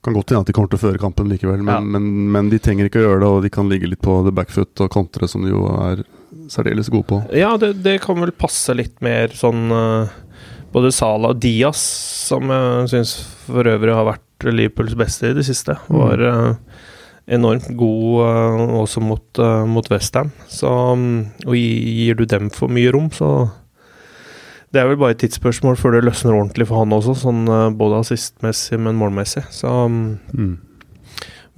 Kan 0.00 0.16
godt 0.16 0.32
hende 0.32 0.40
at 0.46 0.48
de 0.48 0.54
kommer 0.56 0.70
til 0.72 0.80
å 0.80 0.84
føre 0.86 1.00
kampen 1.02 1.28
likevel, 1.28 1.60
men, 1.60 1.74
Ja. 1.74 1.80
men, 1.84 2.06
men 2.32 2.48
de 2.48 2.58
trenger 2.58 2.88
ikke 2.88 3.02
å 3.02 3.04
gjøre 3.04 3.20
det, 3.20 3.28
og 3.36 3.42
de 3.44 3.50
kan 3.52 3.68
ligge 3.68 3.90
litt 3.90 4.00
på 4.00 4.14
the 4.24 4.32
backfoot 4.32 4.80
og 4.80 4.88
kontre, 4.94 5.28
som 5.28 5.44
de 5.44 5.52
jo 5.52 5.66
er 5.76 6.00
særdeles 6.50 6.90
gode 6.90 7.06
på. 7.08 7.18
Ja, 7.36 7.52
det, 7.62 7.76
det 7.84 7.98
kan 8.04 8.18
vel 8.20 8.32
passe 8.34 8.74
litt 8.76 8.96
mer 9.04 9.30
sånn 9.36 9.70
eh, 9.70 10.16
Både 10.70 10.92
Sala 10.94 11.32
og 11.32 11.40
Diaz, 11.42 11.80
som 12.28 12.46
jeg 12.52 12.90
syns 12.92 13.12
for 13.48 13.66
øvrig 13.66 13.94
har 13.96 14.06
vært 14.06 14.44
Liverpools 14.46 14.94
beste 14.98 15.30
i 15.32 15.34
det 15.34 15.42
siste, 15.48 15.74
var 15.90 16.22
eh, 16.22 16.52
enormt 17.34 17.66
god 17.78 18.20
eh, 18.26 18.60
også 18.78 19.02
mot, 19.02 19.40
mot 19.70 19.90
Western. 19.90 20.30
Så 20.50 20.70
mm, 20.70 21.16
Og 21.46 21.56
gi- 21.58 21.96
gir 22.04 22.18
du 22.20 22.24
dem 22.30 22.50
for 22.54 22.70
mye 22.70 22.92
rom, 22.94 23.10
så 23.14 23.32
Det 24.70 24.78
er 24.78 24.86
vel 24.86 25.00
bare 25.02 25.16
et 25.16 25.22
tidsspørsmål 25.24 25.74
før 25.80 25.96
det 25.96 26.04
løsner 26.06 26.36
ordentlig 26.38 26.68
for 26.70 26.78
han 26.84 26.94
også, 26.94 27.16
sånn 27.24 27.44
både 27.78 28.04
assistmessig, 28.04 28.78
men 28.78 28.94
målmessig. 29.00 29.42
Så 29.50 29.66
mm, 29.90 30.18
Mm. 30.38 30.52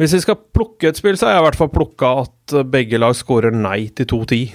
hvis 0.00 0.14
vi 0.16 0.20
skal 0.24 0.38
plukke 0.56 0.88
et 0.88 0.96
spill, 0.96 1.18
så 1.20 1.28
har 1.28 1.34
jeg 1.36 1.42
i 1.42 1.46
hvert 1.50 1.60
fall 1.60 1.68
plukka 1.74 2.14
at 2.24 2.54
begge 2.72 2.96
lag 2.98 3.12
skårer 3.14 3.52
nei 3.52 3.90
til 3.92 4.06
2-10 4.08 4.54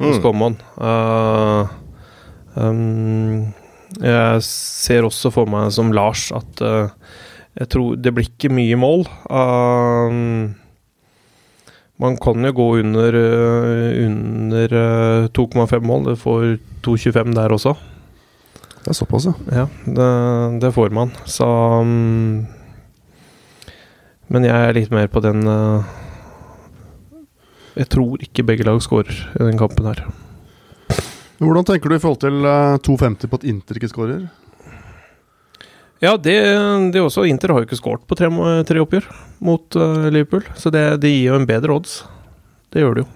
hos 0.00 0.18
Mm. 0.18 0.22
Common. 0.24 0.56
Uh, 0.80 1.68
um, 2.56 3.52
jeg 4.00 4.42
ser 4.46 5.04
også 5.04 5.32
for 5.34 5.50
meg 5.50 5.70
som 5.74 5.92
Lars 5.92 6.30
at 6.32 6.62
uh, 6.62 6.88
jeg 7.58 7.68
tror 7.72 7.96
det 7.98 8.12
blir 8.14 8.28
ikke 8.30 8.52
mye 8.54 8.78
mål. 8.78 9.04
Uh, 9.28 10.50
man 12.00 12.16
kan 12.16 12.46
jo 12.46 12.52
gå 12.56 12.68
under, 12.80 13.12
uh, 13.12 14.06
under 14.06 14.72
uh, 14.72 15.28
2,5 15.36 15.80
mål. 15.84 16.06
Det 16.12 16.18
får 16.22 16.46
2,25 16.86 17.34
der 17.36 17.52
også. 17.52 17.74
Det 18.80 18.88
er 18.88 18.96
såpass, 18.96 19.26
ja. 19.28 19.34
Ja, 19.52 19.66
det, 19.84 20.60
det 20.62 20.72
får 20.72 20.94
man. 20.96 21.12
Så 21.28 21.44
um, 21.44 22.46
Men 24.30 24.46
jeg 24.46 24.54
er 24.56 24.72
litt 24.78 24.94
mer 24.94 25.10
på 25.12 25.20
den 25.20 25.44
uh, 25.44 25.84
Jeg 27.78 27.88
tror 27.92 28.22
ikke 28.24 28.44
begge 28.46 28.66
lag 28.66 28.80
skårer 28.82 29.14
i 29.38 29.44
den 29.46 29.58
kampen 29.60 29.86
her. 29.90 30.02
Hvordan 31.40 31.64
tenker 31.68 31.88
du 31.88 31.96
i 31.96 32.02
forhold 32.02 32.20
til 32.20 32.44
eh, 32.44 32.76
2,50 32.84 33.30
på 33.30 33.38
at 33.40 33.46
Inter 33.48 33.78
ikke 33.78 33.88
skårer? 33.92 34.24
Ja, 36.00 36.14
det, 36.16 36.34
det 36.94 37.00
også. 37.04 37.26
Inter 37.28 37.52
har 37.52 37.60
jo 37.62 37.68
ikke 37.68 37.76
skåret 37.78 38.04
på 38.08 38.16
tre, 38.16 38.28
tre 38.68 38.80
oppgjør 38.80 39.04
mot 39.44 39.76
uh, 39.76 40.06
Liverpool, 40.12 40.46
så 40.56 40.72
det, 40.72 40.82
det 41.02 41.10
gir 41.12 41.26
jo 41.28 41.36
en 41.36 41.44
bedre 41.48 41.76
odds. 41.76 41.98
Det 42.72 42.80
gjør 42.80 42.96
det 42.96 43.02
jo. 43.04 43.10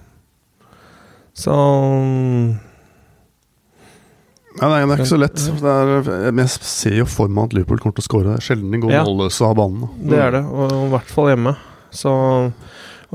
Så 1.35 1.55
um, 1.55 2.53
Nei, 4.55 4.67
nei, 4.71 4.77
det 4.85 4.93
er 4.93 5.01
ikke 5.01 5.09
så 5.09 5.17
lett. 5.19 5.41
Det 5.59 5.71
er, 5.73 6.11
jeg 6.29 6.51
ser 6.53 6.93
jo 7.01 7.07
for 7.11 7.27
meg 7.27 7.49
at 7.49 7.55
Liverpool 7.57 7.81
kommer 7.81 7.97
til 7.97 8.05
å 8.05 8.07
skåre. 8.07 8.35
Sjelden 8.45 8.71
de 8.71 8.79
går 8.85 8.93
Ja. 8.93 9.01
målløse 9.03 9.43
av 9.49 9.57
banen. 9.59 9.89
Det 9.99 10.21
er 10.21 10.37
det, 10.37 10.43
og 10.47 10.75
i 10.77 10.91
hvert 10.93 11.09
fall 11.11 11.27
hjemme. 11.33 11.55
Så, 11.91 12.13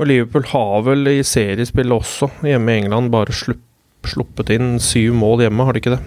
og 0.01 0.07
Liverpool 0.09 0.47
har 0.49 0.81
vel 0.87 1.05
i 1.11 1.19
seriespillet 1.25 1.93
også, 1.93 2.31
hjemme 2.41 2.73
i 2.73 2.81
England, 2.81 3.11
bare 3.13 3.35
slupp, 3.35 3.61
sluppet 4.09 4.49
inn 4.55 4.79
syv 4.81 5.13
mål 5.19 5.43
hjemme, 5.45 5.65
har 5.67 5.77
de 5.77 5.81
ikke 5.83 5.93
det? 5.93 6.01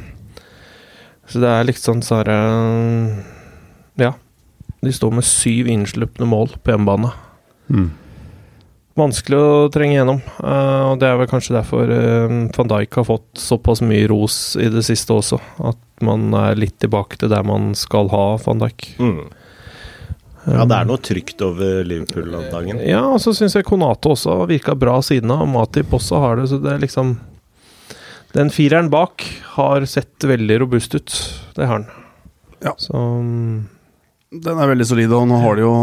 Så 1.31 1.41
det 1.41 1.51
er 1.51 1.69
liksom 1.69 2.03
sånn 2.05 2.25
herre 2.25 2.39
Ja. 4.03 4.17
De 4.85 4.93
står 4.93 5.15
med 5.17 5.25
syv 5.25 5.71
innslupne 5.71 6.27
mål 6.29 6.59
på 6.61 6.75
hjemmebane. 6.75 7.13
Mm. 7.73 7.87
Vanskelig 8.99 9.39
å 9.39 9.71
trenge 9.73 9.97
gjennom, 9.97 10.19
eh, 10.43 10.83
og 10.91 10.99
det 11.01 11.09
er 11.09 11.17
vel 11.19 11.31
kanskje 11.31 11.55
derfor 11.57 11.89
eh, 11.91 12.35
van 12.55 12.69
Dijk 12.71 12.99
har 12.99 13.07
fått 13.09 13.41
såpass 13.41 13.81
mye 13.83 14.11
ros 14.11 14.59
i 14.61 14.69
det 14.75 14.85
siste 14.87 15.15
også. 15.15 15.39
At 15.71 15.81
man 16.05 16.29
er 16.37 16.59
litt 16.59 16.77
tilbake 16.83 17.17
til 17.19 17.33
der 17.33 17.47
man 17.47 17.73
skal 17.79 18.11
ha 18.13 18.27
van 18.45 18.61
Dijk. 18.61 18.91
Mm. 18.99 19.25
Ja, 20.45 20.65
det 20.69 20.77
er 20.77 20.89
noe 20.89 21.01
trygt 21.01 21.41
over 21.45 21.85
Liverpool 21.89 22.35
om 22.37 22.45
dagen. 22.53 22.81
Ja, 22.85 23.03
og 23.15 23.21
så 23.23 23.33
syns 23.37 23.57
jeg 23.57 23.65
Konato 23.65 24.13
også 24.13 24.43
virka 24.51 24.75
bra 24.77 24.99
siden 25.05 25.33
av. 25.33 25.47
Matip 25.49 25.95
også 25.97 26.21
har 26.21 26.41
det, 26.41 26.51
så 26.53 26.61
det 26.61 26.75
er 26.75 26.83
liksom 26.85 27.17
Den 28.35 28.51
fireren 28.51 28.91
bak 28.91 29.25
har 29.55 29.85
sett 29.87 30.25
veldig 30.27 30.59
robust 30.65 30.95
ut. 30.99 31.17
Det 31.57 31.69
har 31.71 31.85
den. 31.85 31.89
Ja. 32.65 32.75
Så 32.79 32.97
mm, 32.97 33.65
Den 34.45 34.59
er 34.61 34.73
veldig 34.75 34.87
solid, 34.89 35.13
og 35.15 35.29
nå 35.31 35.41
har 35.41 35.57
de 35.57 35.65
jo 35.65 35.75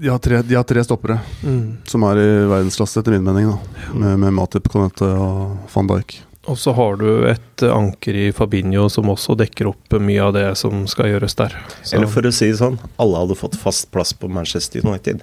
De 0.00 0.08
har 0.10 0.18
tre, 0.22 0.42
de 0.42 0.58
har 0.58 0.66
tre 0.68 0.84
stoppere 0.84 1.18
mm. 1.42 1.86
som 1.90 2.04
er 2.10 2.22
i 2.22 2.30
verdensklasse, 2.50 3.02
etter 3.02 3.16
min 3.16 3.26
mening. 3.26 3.50
da 3.50 3.94
Med, 3.98 4.18
med 4.26 4.36
Matip, 4.38 4.70
Konato 4.70 5.10
og 5.10 5.72
van 5.74 5.90
Dijk. 5.90 6.20
Og 6.50 6.58
så 6.58 6.72
har 6.74 6.96
du 6.98 7.28
et 7.30 7.62
anker 7.62 8.16
i 8.18 8.26
Fabinho 8.34 8.88
som 8.90 9.10
også 9.12 9.36
dekker 9.38 9.68
opp 9.70 9.94
mye 10.02 10.24
av 10.24 10.34
det 10.34 10.46
som 10.58 10.82
skal 10.90 11.12
gjøres 11.12 11.36
der. 11.38 11.54
Så, 11.84 11.94
Eller 11.94 12.10
for 12.10 12.26
å 12.26 12.32
si 12.34 12.48
det 12.50 12.58
sånn, 12.58 12.80
alle 12.98 13.22
hadde 13.22 13.38
fått 13.38 13.58
fast 13.60 13.90
plass 13.94 14.10
på 14.18 14.30
Manchester 14.32 14.82
United. 14.82 15.22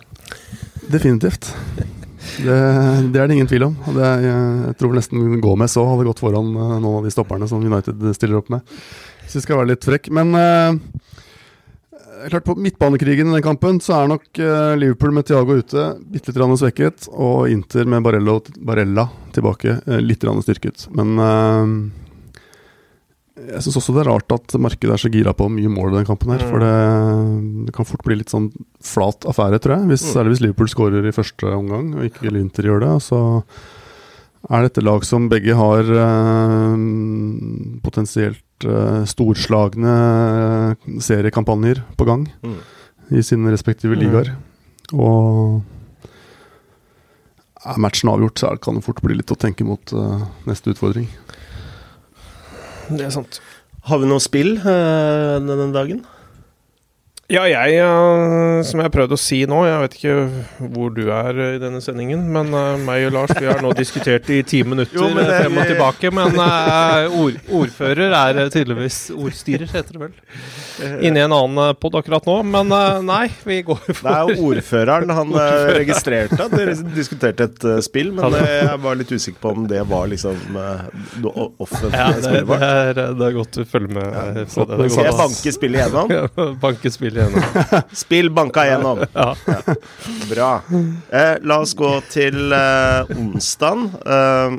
Definitivt. 0.88 1.52
Det, 2.38 2.56
det 3.12 3.20
er 3.20 3.28
det 3.28 3.36
ingen 3.36 3.50
tvil 3.50 3.68
om. 3.68 3.76
Det 3.92 4.04
er, 4.04 4.24
jeg 4.30 4.78
tror 4.80 4.96
nesten 4.96 5.42
Gomez 5.44 5.76
òg 5.80 5.92
hadde 5.92 6.08
gått 6.08 6.24
foran 6.24 6.50
eh, 6.54 6.74
noen 6.80 7.02
av 7.02 7.08
de 7.08 7.12
stopperne 7.14 7.48
som 7.50 7.64
United 7.64 8.08
stiller 8.16 8.40
opp 8.40 8.52
med. 8.54 8.78
Så 9.28 9.40
vi 9.40 9.46
skal 9.46 9.62
være 9.62 9.74
litt 9.74 9.88
frekk. 9.88 10.10
Men 10.16 10.32
eh, 10.40 10.80
klart 12.32 12.48
på 12.48 12.56
midtbanekrigen 12.60 13.30
i 13.30 13.36
den 13.38 13.46
kampen 13.46 13.80
så 13.84 14.00
er 14.00 14.10
nok 14.12 14.40
eh, 14.42 14.74
Liverpool 14.80 15.14
med 15.16 15.28
Thiago 15.28 15.60
ute 15.60 15.86
bitte 16.12 16.34
litt 16.34 16.60
svekket, 16.62 17.08
og 17.14 17.48
Inter 17.52 17.88
med 17.90 18.04
Barella, 18.06 18.40
Barella 18.58 19.08
tilbake 19.36 19.80
eh, 19.86 20.02
litt 20.04 20.26
styrket. 20.26 20.88
Men 20.98 21.14
eh, 21.22 21.72
jeg 23.52 23.64
syns 23.64 23.78
også 23.80 23.94
det 23.96 24.02
er 24.04 24.10
rart 24.10 24.34
at 24.34 24.56
markedet 24.60 24.96
er 24.96 25.02
så 25.02 25.12
gira 25.14 25.34
på 25.38 25.48
mye 25.52 25.70
mål 25.70 25.94
i 25.94 25.98
den 26.00 26.08
kampen 26.10 26.34
her. 26.34 26.44
For 26.50 26.64
det, 26.64 26.74
det 27.68 27.76
kan 27.76 27.88
fort 27.88 28.04
bli 28.08 28.18
litt 28.20 28.34
sånn 28.34 28.50
flat 28.84 29.28
affære, 29.30 29.62
tror 29.62 29.78
jeg. 29.78 29.92
Hvis, 29.94 30.08
Mm. 30.08 30.14
Særlig 30.16 30.34
hvis 30.34 30.44
Liverpool 30.46 30.72
skårer 30.72 31.06
i 31.06 31.16
første 31.16 31.52
omgang, 31.54 31.92
og 31.96 32.08
ikke 32.08 32.34
Inter 32.34 32.70
gjør 32.70 32.84
det. 32.86 32.94
Så 33.06 33.20
er 34.50 34.64
dette 34.64 34.84
lag 34.86 35.06
som 35.06 35.30
begge 35.30 35.56
har 35.58 35.90
eh, 36.02 36.76
potensielt 37.86 38.42
storslagne 39.08 40.76
seriekampanjer 41.04 41.84
på 41.98 42.06
gang 42.06 42.28
Mm. 42.44 42.58
i 43.12 43.22
sine 43.22 43.52
respektive 43.52 43.96
Mm. 43.96 44.00
ligaer. 44.02 44.36
Og 44.94 45.62
er 47.66 47.78
matchen 47.78 48.10
avgjort, 48.10 48.36
så 48.40 48.52
er- 48.52 48.58
kan 48.58 48.76
det 48.76 48.84
fort 48.84 49.02
bli 49.02 49.16
litt 49.16 49.32
å 49.32 49.38
tenke 49.38 49.66
mot 49.66 49.94
uh, 49.94 50.26
neste 50.46 50.72
utfordring. 50.74 51.08
det 52.90 53.02
er 53.06 53.10
sant. 53.12 53.40
Har 53.84 54.00
vi 54.00 54.06
noe 54.08 54.20
spill 54.20 54.58
uh, 54.58 55.40
denne 55.40 55.72
dagen? 55.74 56.06
Ja, 57.28 57.42
jeg, 57.44 57.74
eh, 57.84 58.62
som 58.64 58.80
jeg 58.80 58.86
har 58.88 58.92
prøvd 58.94 59.12
å 59.12 59.18
si 59.20 59.42
nå, 59.52 59.58
jeg 59.68 59.80
vet 59.82 59.96
ikke 59.98 60.68
hvor 60.72 60.94
du 60.96 61.02
er 61.12 61.36
eh, 61.44 61.56
i 61.58 61.60
denne 61.60 61.82
sendingen, 61.84 62.22
men 62.32 62.54
eh, 62.56 62.78
meg 62.88 63.10
og 63.10 63.18
Lars 63.18 63.34
vi 63.36 63.50
har 63.50 63.60
nå 63.60 63.74
diskutert 63.76 64.30
i 64.32 64.38
ti 64.48 64.62
minutter 64.64 64.96
Jo, 64.96 65.10
men 65.12 65.28
det- 65.28 65.42
frem 65.42 65.60
og 65.60 65.68
tilbake. 65.68 66.12
Men 66.16 66.40
ord, 67.20 67.36
ordfører 67.52 68.16
er 68.16 68.40
tydeligvis 68.54 69.00
ordstyrer, 69.12 69.68
heter 69.74 69.98
det 69.98 70.04
vel. 70.06 70.14
Inni 71.04 71.20
en 71.26 71.34
annen 71.36 71.76
pod 71.82 71.98
akkurat 72.00 72.24
nå. 72.30 72.38
Men 72.48 72.72
nei, 73.10 73.26
vi 73.44 73.60
går 73.68 73.84
for 73.90 74.08
Det 74.08 74.14
er 74.14 74.32
jo 74.32 74.48
ordføreren. 74.54 75.12
Han 75.20 75.36
ordfører. 75.36 75.74
registrerte 75.82 76.40
at 76.48 76.56
dere 76.56 76.78
diskuterte 76.96 77.50
et 77.50 77.68
spill, 77.84 78.14
men 78.16 78.38
jeg 78.40 78.80
var 78.86 78.96
litt 79.02 79.12
usikker 79.12 79.42
på 79.44 79.52
om 79.52 79.68
det 79.68 79.84
var 79.90 80.08
liksom 80.14 80.40
ja, 80.56 80.78
offentlig 81.60 81.92
det, 81.92 82.24
spillbart. 82.24 82.64
det, 82.64 82.72
er, 83.04 83.14
det 83.20 83.30
er 83.34 83.38
godt 83.42 83.60
du 83.60 83.66
følger 83.68 83.94
med. 84.00 84.08
Ja, 84.16 84.48
så 84.48 84.64
det, 84.64 84.80
det 84.80 84.88
er 84.88 85.12
jeg 85.12 85.20
banker 85.20 85.24
banke 85.26 85.56
spillet 85.60 85.84
igjennom? 85.84 86.60
banker 86.64 86.96
spillet. 86.96 87.16
Spill 88.04 88.32
banka 88.34 88.66
igjennom. 88.68 89.04
Ja. 89.14 89.36
Bra. 90.30 90.50
Eh, 91.10 91.36
la 91.42 91.60
oss 91.64 91.76
gå 91.78 91.92
til 92.14 92.54
eh, 92.56 93.14
onsdagen. 93.18 93.88
Eh, 94.06 94.58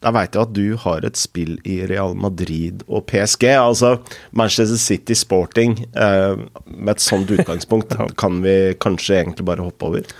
da 0.00 0.12
veit 0.16 0.32
jeg 0.32 0.46
at 0.46 0.52
du 0.56 0.66
har 0.80 1.04
et 1.04 1.18
spill 1.20 1.58
i 1.68 1.82
Real 1.88 2.14
Madrid 2.16 2.84
og 2.88 3.04
PSG. 3.10 3.50
Altså 3.52 3.98
Manchester 4.36 4.80
City 4.80 5.16
Sporting. 5.18 5.76
Eh, 5.92 6.40
med 6.64 6.94
et 6.94 7.04
sånt 7.04 7.30
utgangspunkt 7.34 7.96
kan 8.20 8.40
vi 8.44 8.74
kanskje 8.80 9.20
egentlig 9.20 9.48
bare 9.50 9.66
hoppe 9.66 9.90
over. 9.90 10.12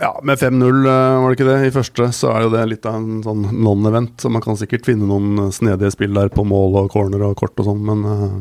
Ja, 0.00 0.14
med 0.24 0.38
5-0, 0.40 0.86
eh, 0.88 1.22
var 1.22 1.28
det 1.28 1.36
ikke 1.36 1.48
det? 1.48 1.58
I 1.68 1.72
første 1.74 2.06
så 2.16 2.30
er 2.32 2.44
jo 2.46 2.52
det 2.54 2.62
litt 2.70 2.86
av 2.88 2.96
en 2.96 3.18
sånn 3.24 3.42
non-event. 3.64 4.14
Så 4.20 4.30
man 4.32 4.44
kan 4.44 4.56
sikkert 4.56 4.88
finne 4.88 5.08
noen 5.08 5.50
snedige 5.52 5.92
spill 5.92 6.16
der 6.16 6.32
på 6.32 6.44
mål 6.48 6.78
og 6.84 6.92
corner 6.92 7.26
og 7.28 7.36
kort 7.40 7.60
og 7.60 7.68
sånn, 7.68 7.82
men 7.84 8.06
eh, 8.08 8.38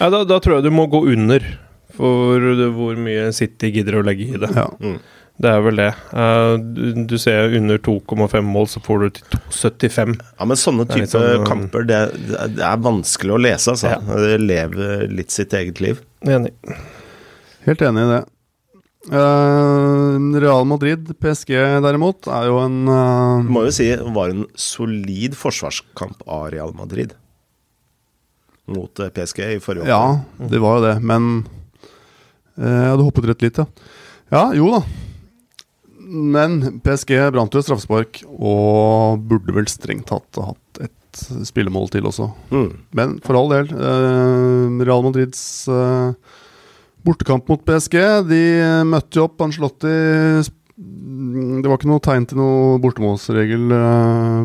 Ja, 0.00 0.10
da, 0.12 0.24
da 0.28 0.38
tror 0.42 0.58
jeg 0.58 0.68
du 0.68 0.74
må 0.74 0.86
gå 0.90 1.02
under 1.12 1.44
for 1.96 2.40
det- 2.40 2.72
hvor 2.76 2.96
mye 3.00 3.30
City 3.32 3.70
gidder 3.72 4.00
å 4.00 4.04
legge 4.06 4.26
i 4.34 4.40
det. 4.40 4.50
ja. 4.54 4.68
Mm. 4.80 4.98
Det 5.36 5.50
er 5.52 5.60
vel 5.60 5.76
det. 5.76 5.90
Eh, 6.16 6.54
du, 6.56 7.04
du 7.12 7.18
ser 7.20 7.52
under 7.58 7.76
2,5 7.84 8.40
mål, 8.48 8.68
så 8.72 8.80
får 8.80 9.02
du 9.02 9.10
til 9.18 9.26
2,75. 9.52 10.14
Ja, 10.38 10.46
men 10.48 10.56
sånne 10.56 10.86
Det 10.88 10.94
er 10.96 11.02
type 11.02 11.10
sånn, 11.12 11.44
kamper, 11.44 11.84
det, 11.84 11.98
det 12.56 12.64
er 12.64 12.78
vanskelig 12.80 13.34
å 13.34 13.40
lese, 13.44 13.74
altså. 13.74 13.90
Ja. 13.92 13.98
Det 14.00 14.38
lever 14.40 15.04
litt 15.12 15.34
sitt 15.34 15.52
eget 15.52 15.82
liv. 15.84 16.00
Enig. 16.24 16.54
Helt 17.66 17.84
enig 17.84 18.06
i 18.06 18.08
det. 18.14 18.22
Eh, 19.12 20.40
Real 20.40 20.64
Madrid, 20.72 21.12
PSG 21.20 21.52
derimot, 21.84 22.26
er 22.32 22.48
jo 22.48 22.56
en 22.64 22.80
uh... 22.88 23.44
Du 23.44 23.52
må 23.58 23.66
jo 23.68 23.76
si 23.76 23.90
det 23.92 24.08
var 24.16 24.32
en 24.32 24.46
solid 24.56 25.36
forsvarskamp 25.36 26.24
av 26.26 26.48
Real 26.56 26.72
Madrid 26.80 27.12
mot 28.72 29.00
eh, 29.00 29.12
PSG 29.14 29.42
i 29.56 29.62
forrige 29.62 29.88
Ja, 29.88 30.18
det 30.50 30.60
var 30.62 30.78
jo 30.78 30.86
det, 30.88 30.94
men 31.06 31.30
eh, 32.58 32.66
Jeg 32.66 32.92
hadde 32.92 33.06
hoppet 33.06 33.28
rett 33.30 33.44
litt, 33.46 33.60
ja. 33.62 33.66
Ja, 34.32 34.42
jo 34.58 34.72
da. 34.74 34.80
Men 36.06 36.80
PSG 36.82 37.14
brant 37.34 37.54
jo 37.54 37.62
et 37.62 37.66
straffespark, 37.66 38.24
og 38.34 39.22
burde 39.30 39.54
vel 39.54 39.68
strengt 39.70 40.08
tatt 40.10 40.40
hatt 40.42 40.82
et 40.82 41.22
spillemål 41.48 41.88
til 41.94 42.06
også. 42.10 42.26
Mm. 42.50 42.68
Men 42.98 43.14
for 43.24 43.38
all 43.38 43.52
del, 43.54 43.70
eh, 43.70 44.82
Real 44.82 45.06
Madrids 45.06 45.44
bortekamp 47.06 47.46
mot 47.50 47.62
PSG, 47.62 47.98
de 48.26 48.42
møtte 48.86 49.20
jo 49.20 49.28
opp 49.28 49.42
Angelotti 49.46 49.92
Det 49.94 51.68
var 51.70 51.78
ikke 51.78 51.88
noe 51.88 52.02
tegn 52.02 52.26
til 52.26 52.40
noe 52.40 52.80
bortemålsregel 52.82 53.70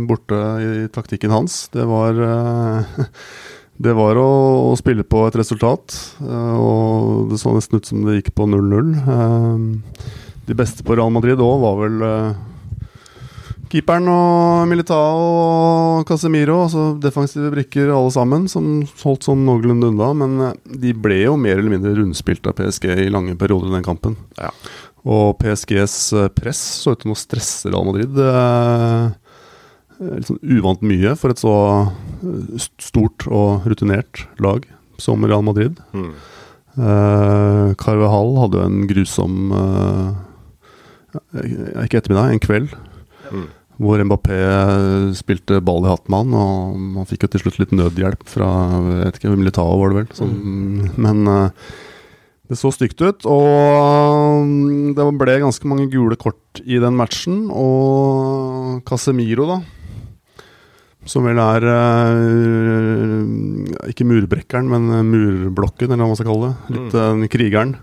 borte 0.06 0.42
i 0.62 0.86
taktikken 0.94 1.34
hans. 1.34 1.64
Det 1.74 1.88
var 1.90 2.22
Det 3.82 3.94
var 3.98 4.20
å, 4.20 4.30
å 4.70 4.78
spille 4.78 5.06
på 5.08 5.24
et 5.26 5.38
resultat, 5.40 5.96
eh, 6.22 6.56
og 6.60 7.32
det 7.32 7.40
så 7.42 7.54
nesten 7.56 7.80
ut 7.80 7.88
som 7.88 8.04
det 8.06 8.20
gikk 8.20 8.34
på 8.38 8.46
0-0. 8.50 8.92
Eh, 9.00 10.08
de 10.50 10.58
beste 10.58 10.86
på 10.86 10.98
Real 10.98 11.14
Madrid 11.14 11.42
òg 11.42 11.62
var 11.64 11.80
vel 11.80 12.04
eh, 12.06 12.42
keeperen 13.72 14.10
og 14.12 14.68
Militao 14.70 15.24
og 15.24 16.06
Casemiro, 16.10 16.60
altså 16.68 16.92
defensive 17.02 17.50
brikker 17.56 17.90
alle 17.96 18.12
sammen, 18.14 18.46
som 18.52 18.84
holdt 19.02 19.26
sånn 19.30 19.48
noenlunde 19.48 19.90
unna. 19.94 20.12
Men 20.20 20.38
de 20.84 20.94
ble 20.94 21.24
jo 21.24 21.40
mer 21.40 21.58
eller 21.58 21.74
mindre 21.74 21.96
rundspilt 21.98 22.52
av 22.52 22.60
PSG 22.60 22.90
i 23.08 23.10
lange 23.14 23.38
perioder 23.40 23.72
i 23.72 23.78
den 23.80 23.88
kampen. 23.88 24.20
Ja. 24.38 24.52
Og 25.02 25.40
PSGs 25.42 25.98
press 26.38 26.62
så 26.84 26.94
ut 26.94 27.02
til 27.02 27.16
å 27.16 27.18
stresse 27.18 27.72
Real 27.72 27.88
Madrid. 27.88 28.14
eh, 28.22 29.31
Sånn 30.02 30.40
uvant 30.42 30.82
mye 30.82 31.14
for 31.20 31.34
et 31.34 31.42
så 31.42 31.54
eh, 32.26 32.68
stort 32.82 33.28
og 33.30 33.68
rutinert 33.70 34.24
lag 34.42 34.66
som 35.02 35.22
Real 35.26 35.46
Madrid. 35.46 35.78
Mm. 35.94 36.14
Uh, 36.72 37.74
Carvahall 37.76 38.38
hadde 38.40 38.62
jo 38.62 38.64
en 38.64 38.86
grusom 38.88 39.50
uh, 39.52 40.14
Ikke 41.84 42.00
ettermiddag, 42.00 42.32
en 42.32 42.42
kveld. 42.42 42.76
Mm. 43.30 43.50
Hvor 43.82 44.02
Mbappé 44.08 44.38
spilte 45.18 45.60
ball 45.66 45.84
i 45.84 45.92
med 45.92 46.18
han, 46.18 46.36
og 46.38 46.82
man 46.98 47.10
fikk 47.10 47.26
jo 47.26 47.32
til 47.34 47.44
slutt 47.44 47.60
litt 47.60 47.74
nødhjelp 47.76 48.24
fra 48.30 48.50
vet 48.88 49.18
ikke, 49.18 49.34
Militao, 49.36 49.74
var 49.82 49.92
det 49.92 50.00
vel. 50.02 50.12
Som, 50.18 50.36
Men 51.06 51.26
uh, 51.28 51.74
det 52.52 52.58
så 52.60 52.72
stygt 52.76 53.00
ut, 53.00 53.28
og 53.32 54.48
mm, 54.48 54.96
det 54.98 55.06
ble 55.20 55.38
ganske 55.44 55.70
mange 55.72 55.86
gule 55.92 56.18
kort 56.20 56.60
i 56.66 56.82
den 56.84 56.98
matchen. 57.00 57.46
Og 57.54 58.82
Casemiro, 58.88 59.48
da, 59.48 59.62
som 61.10 61.26
vel 61.26 61.40
er 61.42 61.66
eh, 61.66 63.22
Ikke 63.90 64.06
murbrekkeren, 64.06 64.68
men 64.70 65.08
murblokken, 65.10 65.90
eller 65.90 66.04
hva 66.04 66.12
man 66.12 66.20
skal 66.20 66.30
kalle 66.30 66.52
det. 66.52 66.76
Litt 66.78 66.98
eh, 67.02 67.26
krigeren. 67.34 67.76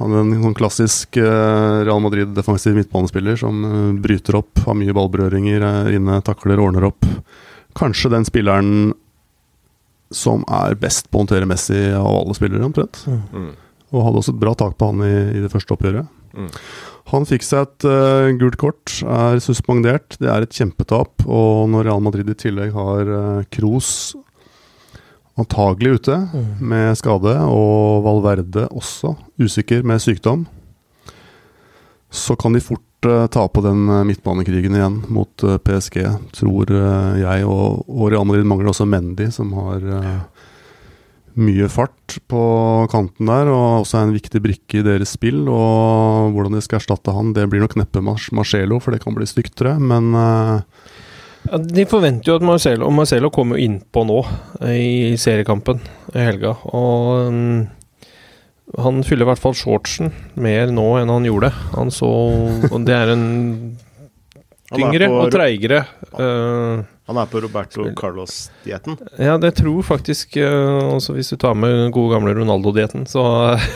Han 0.00 0.10
er 0.10 0.24
en 0.24 0.42
sånn 0.42 0.56
klassisk 0.58 1.18
eh, 1.20 1.78
Real 1.86 2.02
Madrid 2.02 2.34
defensiv 2.34 2.74
midtbanespiller 2.76 3.38
som 3.40 3.64
eh, 3.68 3.90
bryter 4.02 4.40
opp, 4.40 4.64
har 4.66 4.76
mye 4.78 4.94
ballberøringer, 4.96 5.64
er 5.64 5.96
inne, 5.96 6.18
takler, 6.26 6.62
ordner 6.62 6.88
opp. 6.90 7.06
Kanskje 7.78 8.12
den 8.12 8.26
spilleren 8.26 8.92
som 10.14 10.44
er 10.52 10.76
best 10.78 11.08
på 11.10 11.18
å 11.18 11.24
håndtere 11.24 11.48
Messi 11.48 11.78
av 11.94 12.06
alle 12.06 12.34
spillere, 12.36 12.66
omtrent. 12.66 13.00
Mm. 13.06 13.52
Og 13.94 14.04
hadde 14.08 14.20
også 14.20 14.34
et 14.34 14.42
bra 14.42 14.52
tak 14.58 14.76
på 14.78 14.90
han 14.90 15.02
i, 15.06 15.14
i 15.38 15.42
det 15.42 15.50
første 15.52 15.74
oppgjøret. 15.74 16.10
Mm. 16.34 16.50
Han 17.12 17.26
fikk 17.28 17.44
seg 17.46 17.66
et 17.66 17.86
uh, 17.86 18.32
gult 18.40 18.56
kort, 18.60 18.92
er 19.04 19.40
suspendert. 19.44 20.16
Det 20.20 20.30
er 20.30 20.44
et 20.44 20.56
kjempetap. 20.56 21.26
Og 21.26 21.68
når 21.72 21.88
Real 21.88 22.04
Madrid 22.04 22.30
i 22.32 22.36
tillegg 22.38 22.74
har 22.74 23.10
uh, 23.10 23.44
Kroos 23.54 24.14
antagelig 25.40 25.98
ute 25.98 26.16
med 26.62 26.94
skade, 26.98 27.34
og 27.50 28.04
Valverde 28.04 28.68
også 28.70 29.16
usikker 29.42 29.82
med 29.86 30.02
sykdom, 30.02 30.44
så 32.14 32.36
kan 32.38 32.54
de 32.54 32.62
fort 32.62 33.08
eh, 33.08 33.24
ta 33.34 33.42
på 33.50 33.64
den 33.64 33.88
midtbanekrigen 34.06 34.76
igjen 34.78 35.00
mot 35.10 35.44
PSG, 35.66 36.04
tror 36.38 36.70
jeg. 37.18 37.48
Og, 37.50 37.82
og 37.90 38.12
Real 38.12 38.28
Madrid 38.28 38.46
mangler 38.46 38.70
også 38.70 38.86
Mendy, 38.86 39.26
som 39.34 39.50
har 39.58 39.82
eh, 39.82 40.44
mye 41.40 41.68
fart 41.72 42.18
på 42.30 42.42
kanten 42.92 43.30
der, 43.30 43.50
og 43.50 43.82
også 43.82 43.98
er 43.98 44.06
en 44.08 44.14
viktig 44.14 44.42
brikke 44.44 44.80
i 44.80 44.84
deres 44.86 45.14
spill. 45.16 45.44
Og 45.50 46.34
hvordan 46.34 46.56
de 46.56 46.62
skal 46.64 46.80
erstatte 46.80 47.14
han, 47.14 47.32
det 47.36 47.48
blir 47.50 47.64
nok 47.64 47.76
neppe 47.80 48.02
Marcello, 48.04 48.38
Marcelo, 48.40 48.80
for 48.82 48.94
det 48.94 49.02
kan 49.04 49.16
bli 49.16 49.28
stygt, 49.28 49.54
tror 49.58 49.74
jeg. 49.74 49.88
Men 49.92 50.12
uh... 50.14 50.62
Ja, 51.44 51.60
de 51.60 51.84
forventer 51.88 52.30
jo 52.30 52.38
at 52.38 52.46
Marcelo, 52.46 52.86
og 52.88 52.94
Marcelo 52.96 53.28
kommer 53.34 53.58
jo 53.58 53.66
innpå 53.66 54.04
nå 54.08 54.20
eh, 54.64 54.78
i 54.80 55.16
seriekampen 55.20 55.82
i 56.14 56.22
helga. 56.24 56.54
Og 56.72 57.28
um, 57.28 57.66
han 58.80 59.02
fyller 59.04 59.26
i 59.26 59.30
hvert 59.32 59.42
fall 59.42 59.56
shortsen 59.58 60.14
mer 60.40 60.72
nå 60.72 60.86
enn 61.02 61.12
han 61.12 61.28
gjorde. 61.28 61.52
Han 61.74 61.92
så 61.92 62.08
og 62.70 62.78
Det 62.88 62.96
er 62.96 63.12
en 63.12 63.26
tyngre 64.72 65.10
og 65.12 65.28
treigere. 65.34 65.84
eh, 66.16 66.93
Han 67.10 67.18
er 67.20 67.28
på 67.28 67.40
Roberto 67.44 67.84
Carlos-dietten. 67.98 68.96
ja, 69.20 69.36
det 69.38 69.50
tror 69.58 69.82
faktisk 69.84 70.38
uh, 70.40 70.94
Også 70.96 71.12
hvis 71.12 71.28
du 71.34 71.36
tar 71.36 71.52
med 71.58 71.68
den 71.82 71.92
gode 71.92 72.14
gamle 72.14 72.32
Ronaldo-dietten, 72.38 73.04
så 73.10 73.24
eh, 73.52 73.66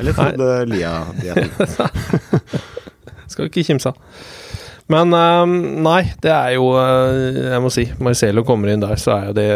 Eller 0.00 0.16
Frode 0.16 0.64
Lia-dietten. 0.70 1.50
skal 3.28 3.50
ikke 3.50 3.66
kimse 3.68 3.92
av. 3.92 3.98
Men 4.88 5.12
eh, 5.12 5.56
nei, 5.84 6.00
det 6.24 6.32
er 6.32 6.54
jo 6.56 6.70
eh, 6.80 7.42
Jeg 7.52 7.60
må 7.60 7.68
si, 7.74 7.84
Marcelo 8.00 8.44
kommer 8.48 8.72
inn 8.72 8.80
der, 8.80 8.96
så 8.96 9.18
er 9.18 9.26
jo 9.28 9.36
det 9.36 9.50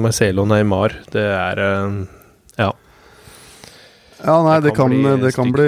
Marcelo 0.00 0.46
Neymar. 0.48 0.96
Det 1.12 1.26
er 1.28 1.60
eh, 1.66 2.00
Ja. 2.00 2.19
Ja, 4.20 4.34
nei, 4.44 4.58
Det 4.60 4.68
det 4.68 4.74
kan 4.76 4.90
kan, 4.90 5.02
bli 5.02 5.12
det 5.22 5.30
kan 5.34 5.52
bli 5.54 5.66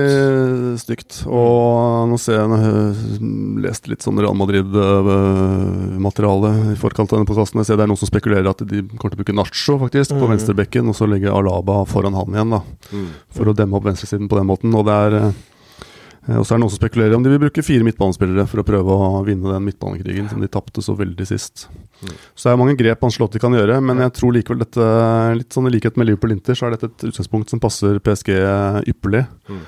stygt. 0.78 1.22
Og 1.26 2.08
nå 2.10 2.16
ser 2.20 2.34
jeg 2.40 2.48
nå 2.52 2.56
jeg 2.60 2.72
lest 3.64 3.88
litt 3.88 4.02
sånn 4.04 4.18
Real 4.20 4.34
Madrid-materiale 4.36 6.50
i 6.74 6.76
forkant 6.80 7.12
av 7.12 7.16
denne 7.18 7.28
podkasten. 7.28 7.60
Jeg 7.62 7.66
ser 7.70 7.76
det 7.80 7.84
er 7.86 7.90
noen 7.92 7.98
som 8.02 8.10
spekulerer 8.10 8.48
at 8.50 8.60
de 8.68 8.76
kommer 8.92 9.10
til 9.14 9.18
å 9.18 9.20
bruke 9.22 9.36
Nacho 9.38 9.78
faktisk 9.80 10.10
på 10.18 10.26
Mm. 10.26 10.32
venstrebekken, 10.36 10.84
og 10.88 10.94
så 10.94 11.06
legge 11.08 11.30
Alaba 11.32 11.84
foran 11.86 12.14
han 12.14 12.26
igjen, 12.34 12.50
da. 12.50 12.60
Mm. 12.92 13.08
For 13.32 13.44
å 13.46 13.54
demme 13.56 13.74
opp 13.76 13.84
venstresiden 13.84 14.28
på 14.28 14.36
den 14.36 14.46
måten. 14.46 14.74
Og 14.74 14.84
det 14.84 14.92
er, 14.92 15.12
Eh, 15.22 15.32
Og 16.22 16.44
så 16.46 16.54
er 16.54 16.58
det 16.58 16.62
noen 16.62 16.70
som 16.70 16.78
spekulerer 16.78 17.16
om 17.16 17.24
de 17.24 17.32
vil 17.32 17.40
bruke 17.42 17.64
fire 17.66 17.82
midtbanespillere 17.82 18.44
for 18.46 18.62
å 18.62 18.66
prøve 18.66 18.94
å 18.94 19.22
vinne 19.26 19.50
den 19.50 19.64
midtbanekrigen 19.66 20.28
som 20.30 20.42
de 20.42 20.50
tapte 20.50 20.84
så 20.84 20.94
veldig 20.94 21.26
sist. 21.26 21.64
Mm. 21.98 22.12
Så 22.38 22.46
det 22.46 22.52
er 22.52 22.60
mange 22.60 22.76
grep 22.78 23.02
Ancelotti 23.02 23.42
kan 23.42 23.56
gjøre, 23.56 23.80
men 23.82 23.98
jeg 24.04 24.14
tror 24.20 24.36
likevel 24.36 24.62
dette, 24.62 24.86
litt 25.40 25.56
sånn 25.56 25.66
i 25.66 25.72
likhet 25.74 25.98
med 25.98 26.06
Liverpool-Inter, 26.06 26.54
så 26.58 26.68
er 26.68 26.76
dette 26.76 26.92
et 26.92 27.06
utgangspunkt 27.10 27.50
som 27.50 27.62
passer 27.62 27.98
PSG 28.06 28.30
ypperlig. 28.92 29.24
Mm. 29.50 29.64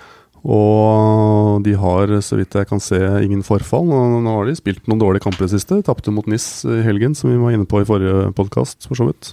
Og 0.55 1.65
de 1.65 1.73
har, 1.81 2.11
så 2.23 2.39
vidt 2.39 2.55
jeg 2.55 2.69
kan 2.71 2.83
se, 2.83 3.01
ingen 3.25 3.43
forfall. 3.47 3.89
Nå 3.89 4.37
har 4.37 4.47
de 4.47 4.55
spilt 4.59 4.87
noen 4.87 5.01
dårlige 5.01 5.25
kamper 5.25 5.47
i 5.47 5.49
det 5.49 5.57
siste. 5.57 5.81
Tapte 5.87 6.13
mot 6.15 6.29
NIS 6.31 6.67
i 6.69 6.83
helgen, 6.85 7.17
som 7.19 7.33
vi 7.33 7.41
var 7.41 7.57
inne 7.57 7.67
på 7.67 7.81
i 7.81 7.89
forrige 7.89 8.29
podkast, 8.37 8.85
for 8.87 9.01
så 9.01 9.09
vidt. 9.09 9.33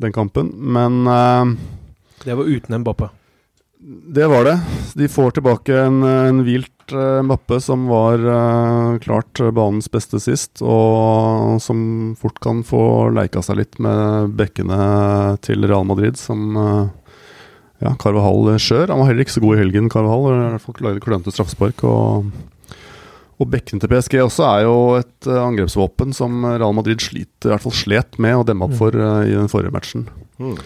Den 0.00 0.16
kampen. 0.16 0.48
Men 0.56 1.04
uh, 1.04 1.52
Det 2.24 2.34
var 2.34 2.48
uten 2.48 2.80
Mbappe. 2.80 3.12
Det 3.80 4.26
var 4.26 4.44
det. 4.44 4.60
De 4.94 5.08
får 5.08 5.30
tilbake 5.30 5.72
en, 5.72 6.02
en 6.04 6.42
vilt 6.44 6.92
uh, 6.92 7.22
mappe 7.24 7.56
som 7.64 7.86
var 7.88 8.20
uh, 8.20 8.98
klart 9.00 9.40
banens 9.56 9.88
beste 9.88 10.20
sist, 10.20 10.60
og 10.60 11.56
som 11.64 12.12
fort 12.20 12.36
kan 12.44 12.60
få 12.66 13.08
leika 13.16 13.40
seg 13.44 13.62
litt 13.62 13.80
med 13.80 14.34
bekkene 14.36 15.38
til 15.46 15.64
Real 15.64 15.88
Madrid, 15.88 16.20
som 16.20 16.60
uh, 16.60 16.90
ja, 17.80 17.94
Carvahall 17.96 18.52
skjør. 18.60 18.92
Han 18.92 19.00
var 19.00 19.10
heller 19.10 19.24
ikke 19.24 19.38
så 19.38 19.44
god 19.46 19.56
i 19.56 19.62
helgen, 19.62 19.88
Carvahall. 19.92 20.28
I 20.28 20.52
hvert 20.58 20.66
fall 20.66 20.84
lagde 20.84 21.04
klønete 21.06 21.32
straffespark. 21.32 21.80
Og, 21.88 22.28
og 23.40 23.48
bekkene 23.48 23.80
til 23.80 23.94
PSG 23.94 24.20
også 24.20 24.44
er 24.50 24.66
jo 24.66 24.78
et 25.00 25.32
angrepsvåpen 25.40 26.12
som 26.12 26.44
Real 26.44 26.76
Madrid 26.76 27.00
sliter, 27.00 27.48
i 27.48 27.54
hvert 27.54 27.64
fall 27.64 27.78
slet 27.80 28.20
med 28.20 28.36
å 28.36 28.44
demme 28.44 28.68
opp 28.68 28.76
for 28.76 28.92
eh, 28.92 29.30
i 29.32 29.36
den 29.38 29.48
forrige 29.48 29.72
matchen. 29.72 30.04
Mm. 30.36 30.58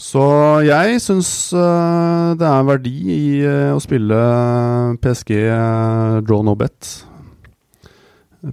Så 0.00 0.22
jeg 0.64 0.96
syns 1.04 1.28
uh, 1.52 2.32
det 2.40 2.46
er 2.48 2.64
verdi 2.64 2.94
i 3.12 3.24
uh, 3.44 3.74
å 3.76 3.80
spille 3.84 4.16
PSG 5.04 5.34
uh, 5.52 6.20
draw 6.24 6.40
no 6.46 6.54
bet. 6.58 6.88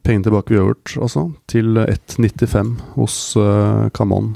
Pengene 0.04 0.28
tilbake 0.28 0.58
uavgjort, 0.58 0.98
altså. 1.06 1.24
Til 1.48 1.80
1,95 1.86 2.74
hos 2.98 3.16
uh, 3.40 3.88
Camon. 3.96 4.34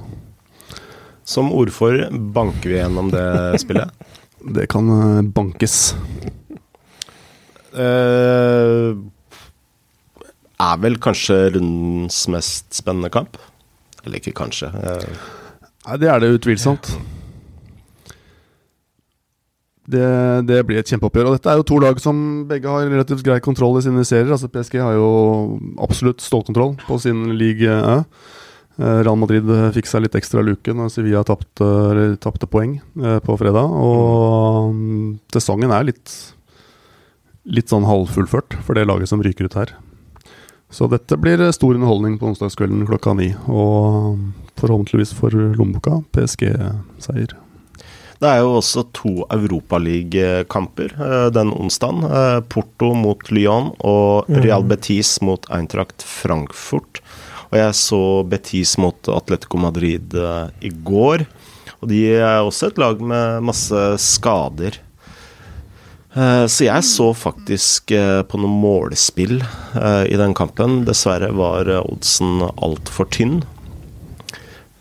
Som 1.28 1.52
ordfører 1.52 2.08
banker 2.36 2.72
vi 2.72 2.80
gjennom 2.80 3.12
det 3.12 3.28
spillet. 3.66 3.92
Det 4.56 4.70
kan 4.72 4.88
bankes. 5.36 5.76
Uh, 7.76 8.96
er 10.62 10.80
vel 10.82 10.96
kanskje 11.02 11.38
rundens 11.58 12.24
mest 12.32 12.72
spennende 12.80 13.12
kamp. 13.14 13.36
Eller 14.06 14.22
ikke 14.24 14.34
kanskje. 14.40 14.72
eh, 14.72 15.22
Nei, 15.88 15.98
det 15.98 16.12
er 16.12 16.22
det 16.22 16.36
utvilsomt. 16.36 16.92
Det, 19.92 20.04
det 20.48 20.62
blir 20.68 20.80
et 20.80 20.92
kjempeoppgjør. 20.92 21.32
Og 21.32 21.38
dette 21.38 21.52
er 21.52 21.60
jo 21.60 21.68
to 21.68 21.80
lag 21.82 21.98
som 22.04 22.20
begge 22.50 22.70
har 22.70 22.86
relativt 22.88 23.26
grei 23.26 23.40
kontroll 23.44 23.80
i 23.80 23.84
sine 23.86 24.06
serier. 24.08 24.32
Altså 24.36 24.52
PSG 24.52 24.78
har 24.80 24.96
jo 24.96 25.10
absolutt 25.82 26.24
stålkontroll 26.24 26.78
på 26.86 27.02
sin 27.02 27.32
league 27.40 27.66
Ø. 27.66 27.98
Eh, 28.80 29.02
Real 29.04 29.18
Madrid 29.20 29.50
fikk 29.76 29.90
seg 29.90 30.06
litt 30.06 30.16
ekstra 30.16 30.44
luke 30.46 30.74
når 30.74 30.94
Sevilla 30.94 31.26
tapte, 31.28 32.48
poeng 32.50 32.78
eh, 32.80 33.20
på 33.26 33.36
fredag. 33.42 33.74
Og 33.74 34.72
mm, 34.78 35.08
sesongen 35.36 35.74
er 35.76 35.90
litt, 35.90 36.14
litt 37.50 37.74
sånn 37.74 37.90
halvfullført 37.90 38.62
for 38.64 38.78
det 38.78 38.88
laget 38.88 39.12
som 39.12 39.24
ryker 39.26 39.50
ut 39.50 39.60
her. 39.60 39.76
Så 40.72 40.88
dette 40.92 41.18
blir 41.20 41.44
stor 41.52 41.76
underholdning 41.76 42.18
på 42.20 42.32
onsdagskvelden 42.32 42.86
klokka 42.88 43.14
ni. 43.20 43.34
Og 43.52 44.18
forhåpentligvis 44.62 45.14
for 45.18 45.36
lommeboka 45.36 46.00
PSG-seier. 46.16 47.36
Det 48.22 48.30
er 48.30 48.44
jo 48.44 48.52
også 48.60 48.84
to 48.94 49.12
Europaligakamper 49.34 50.92
eh, 50.94 51.28
den 51.34 51.50
onsdagen. 51.58 52.06
Eh, 52.06 52.40
Porto 52.54 52.92
mot 52.94 53.32
Lyon 53.34 53.72
og 53.82 54.30
Real 54.44 54.66
Betis 54.70 55.16
mot 55.26 55.48
Eintracht 55.50 56.06
Frankfurt. 56.06 57.02
Og 57.50 57.58
jeg 57.58 57.78
så 57.80 58.02
Betis 58.30 58.76
mot 58.80 59.10
Atletico 59.10 59.58
Madrid 59.60 60.14
eh, 60.14 60.54
i 60.70 60.70
går. 60.70 61.26
Og 61.82 61.90
de 61.90 62.04
er 62.14 62.46
også 62.46 62.70
et 62.70 62.80
lag 62.80 63.02
med 63.02 63.50
masse 63.50 63.82
skader. 64.06 64.78
Eh, 66.16 66.46
Så 66.48 66.66
jeg 66.68 66.84
så 66.84 67.12
faktisk 67.16 67.92
eh, 67.96 68.22
på 68.28 68.40
noe 68.42 68.52
målspill 68.52 69.40
eh, 69.42 70.06
i 70.12 70.18
den 70.20 70.34
kampen. 70.36 70.82
Dessverre 70.88 71.32
var 71.36 71.70
oddsen 71.82 72.44
altfor 72.58 73.10
tynn. 73.14 73.42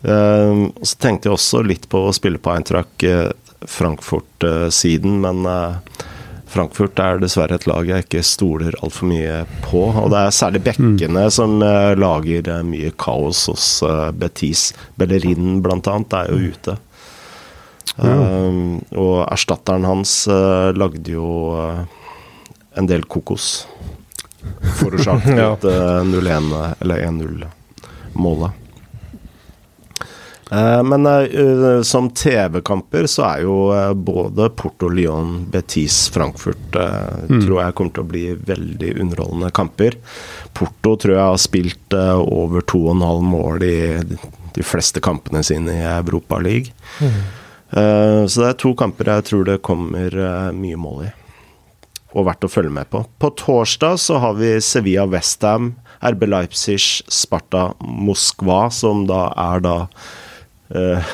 Så 0.01 0.97
tenkte 0.97 1.29
jeg 1.29 1.35
også 1.35 1.59
litt 1.61 1.83
på 1.91 1.99
å 2.07 2.13
spille 2.17 2.39
på 2.41 2.49
Eintracht 2.49 3.03
Frankfurt-siden, 3.69 5.19
men 5.21 5.45
Frankfurt 6.49 6.97
er 6.99 7.21
dessverre 7.21 7.59
et 7.59 7.67
lag 7.69 7.85
jeg 7.85 8.07
ikke 8.07 8.23
stoler 8.25 8.73
altfor 8.81 9.11
mye 9.11 9.43
på. 9.67 9.83
Og 10.01 10.09
det 10.09 10.23
er 10.23 10.33
særlig 10.33 10.63
bekkene 10.65 11.27
som 11.31 11.61
eh, 11.61 11.93
lager 12.01 12.49
mye 12.65 12.89
kaos 12.97 13.43
hos 13.51 13.67
Betis. 14.17 14.71
Bellerin 14.97 15.61
blant 15.61 15.85
annet 15.93 16.17
er 16.17 16.33
jo 16.33 16.49
ute. 16.55 16.79
Eh, 17.97 18.61
og 18.97 19.17
erstatteren 19.27 19.85
hans 19.87 20.23
uh, 20.31 20.71
lagde 20.77 21.11
jo 21.13 21.27
uh, 21.57 21.83
en 22.79 22.87
del 22.89 23.03
kokos. 23.03 23.67
Forårsaket 24.79 25.37
Ja. 25.41 25.53
uh, 25.55 26.01
0-1 26.07 26.75
eller 26.79 27.05
1-0-målet. 27.09 28.57
Eh, 30.51 30.81
Men 30.83 31.07
som 31.87 32.09
TV-kamper 32.11 33.05
så 33.07 33.23
er 33.23 33.43
jo 33.45 33.53
både 33.95 34.49
Porto, 34.59 34.89
Lyon, 34.91 35.45
Betis, 35.47 36.09
Frankfurt 36.11 36.75
mm. 36.75 37.37
tror 37.37 37.61
jeg 37.61 37.75
kommer 37.77 37.95
til 37.95 38.03
å 38.03 38.09
bli 38.09 38.23
veldig 38.49 38.89
underholdende 38.99 39.53
kamper. 39.55 39.95
Porto 40.51 40.97
tror 40.99 41.15
jeg 41.15 41.29
har 41.29 41.39
spilt 41.39 41.95
over 41.95 42.67
2,5 42.67 43.23
mål 43.31 43.63
i 43.63 43.77
de 44.51 44.65
fleste 44.65 44.99
kampene 44.99 45.43
sine 45.47 45.77
i 45.79 45.85
Europa 45.87 46.39
League. 46.43 46.75
Eh, 46.99 47.21
Så 47.71 48.41
det 48.41 48.47
er 48.49 48.57
to 48.59 48.73
kamper 48.75 49.07
jeg 49.07 49.25
tror 49.29 49.45
det 49.47 49.61
kommer 49.63 50.11
eh, 50.11 50.49
mye 50.51 50.79
mål 50.79 51.05
i. 51.05 51.11
Og 52.11 52.25
verdt 52.27 52.43
å 52.43 52.51
følge 52.51 52.73
med 52.75 52.89
på. 52.91 53.05
På 53.23 53.29
torsdag 53.39 53.95
så 54.03 54.19
har 54.19 54.35
vi 54.35 54.57
Sevilla 54.59 55.05
Westham, 55.07 55.73
RB 56.03 56.25
Leipzig, 56.27 56.81
Sparta 57.07 57.69
Moskva, 57.79 58.65
som 58.75 59.05
da 59.07 59.29
er 59.39 59.63
da 59.63 59.75
uh, 60.75 61.13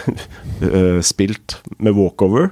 uh, 0.63 0.98
spilt 1.12 1.60
med 1.78 1.93
walkover. 2.00 2.50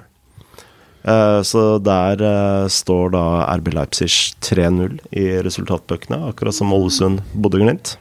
Eh, 1.05 1.41
så 1.45 1.77
der 1.77 2.21
eh, 2.25 2.67
står 2.67 3.13
da 3.13 3.23
RB 3.59 3.73
Leipzig 3.75 4.09
3-0 4.41 4.97
i 5.13 5.27
resultatbøkene, 5.45 6.23
akkurat 6.31 6.57
som 6.57 6.73
Ålesund 6.73 7.21
Bodø-Glimt. 7.33 7.95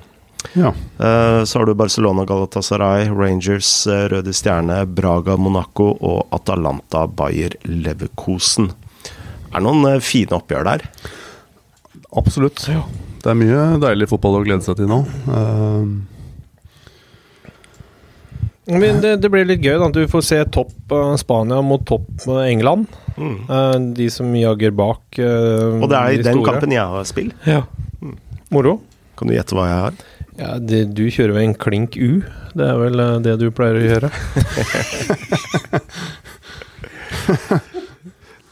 Ja. 0.52 0.74
Eh, 0.98 1.44
Så 1.44 1.58
har 1.58 1.66
du 1.66 1.74
Barcelona 1.74 2.24
Galatasaray, 2.24 3.08
Rangers 3.08 3.86
eh, 3.86 4.06
Røde 4.12 4.32
Stjerne, 4.36 4.84
Braga 4.86 5.36
Monaco 5.36 5.90
og 6.00 6.26
Atalanta 6.34 7.06
Bayer 7.06 7.56
Leverkosen. 7.64 8.70
Er 9.50 9.58
det 9.58 9.64
noen 9.66 9.86
eh, 9.94 10.00
fine 10.04 10.36
oppgjør 10.38 10.66
der? 10.68 10.84
Absolutt. 12.14 12.66
Det 13.24 13.30
er 13.32 13.38
mye 13.38 13.62
deilig 13.82 14.10
fotball 14.12 14.40
å 14.40 14.44
glede 14.44 14.66
seg 14.66 14.76
til 14.78 14.90
nå. 14.90 15.00
Uh... 15.28 16.10
Men 18.64 19.02
det, 19.02 19.18
det 19.20 19.28
blir 19.28 19.44
litt 19.44 19.60
gøy, 19.60 19.74
da. 19.76 19.90
Du 19.92 20.06
får 20.08 20.22
se 20.24 20.38
topp 20.54 20.92
Spania 21.20 21.58
mot 21.60 21.82
topp 21.84 22.24
England. 22.46 22.86
Eh, 23.18 23.74
de 23.98 24.06
som 24.12 24.30
jager 24.38 24.72
bak. 24.72 25.04
Og 25.20 25.84
det 25.90 25.98
er 25.98 26.14
i 26.14 26.20
de 26.20 26.24
den 26.24 26.38
store. 26.38 26.46
kampen 26.52 26.72
jeg 26.72 26.86
har 26.94 27.04
spill. 27.08 27.28
Ja. 27.44 27.60
Moro. 28.54 28.78
Kan 29.18 29.28
du 29.28 29.34
gjette 29.36 29.54
hva 29.56 29.66
jeg 29.68 29.82
har? 29.82 29.98
Ja, 30.38 30.58
det, 30.58 30.84
du 30.98 31.06
kjører 31.06 31.32
vel 31.36 31.44
en 31.48 31.54
klink 31.58 31.96
U. 31.96 32.22
Det 32.54 32.66
er 32.66 32.78
vel 32.80 33.00
eh, 33.02 33.20
det 33.22 33.36
du 33.42 33.50
pleier 33.54 33.76
å 33.78 33.84
gjøre? 33.84 34.10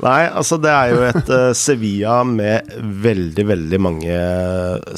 Nei, 0.03 0.27
altså 0.27 0.57
det 0.59 0.71
er 0.75 0.89
jo 0.91 1.03
et 1.07 1.29
uh, 1.31 1.53
Sevilla 1.55 2.25
med 2.27 2.67
veldig, 3.05 3.45
veldig 3.47 3.79
mange 3.83 4.17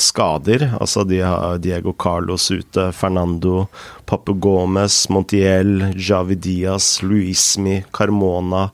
skader. 0.00 0.64
Altså 0.78 1.04
de 1.08 1.18
har 1.20 1.58
Diego 1.60 1.92
Carlos 1.92 2.48
ute, 2.48 2.92
Fernando, 2.96 3.66
Papu 4.08 4.32
Gomez, 4.40 5.04
Montiel, 5.12 5.92
Javi 5.92 6.36
Diaz, 6.40 7.02
Luismi, 7.04 7.82
Carmona, 7.92 8.70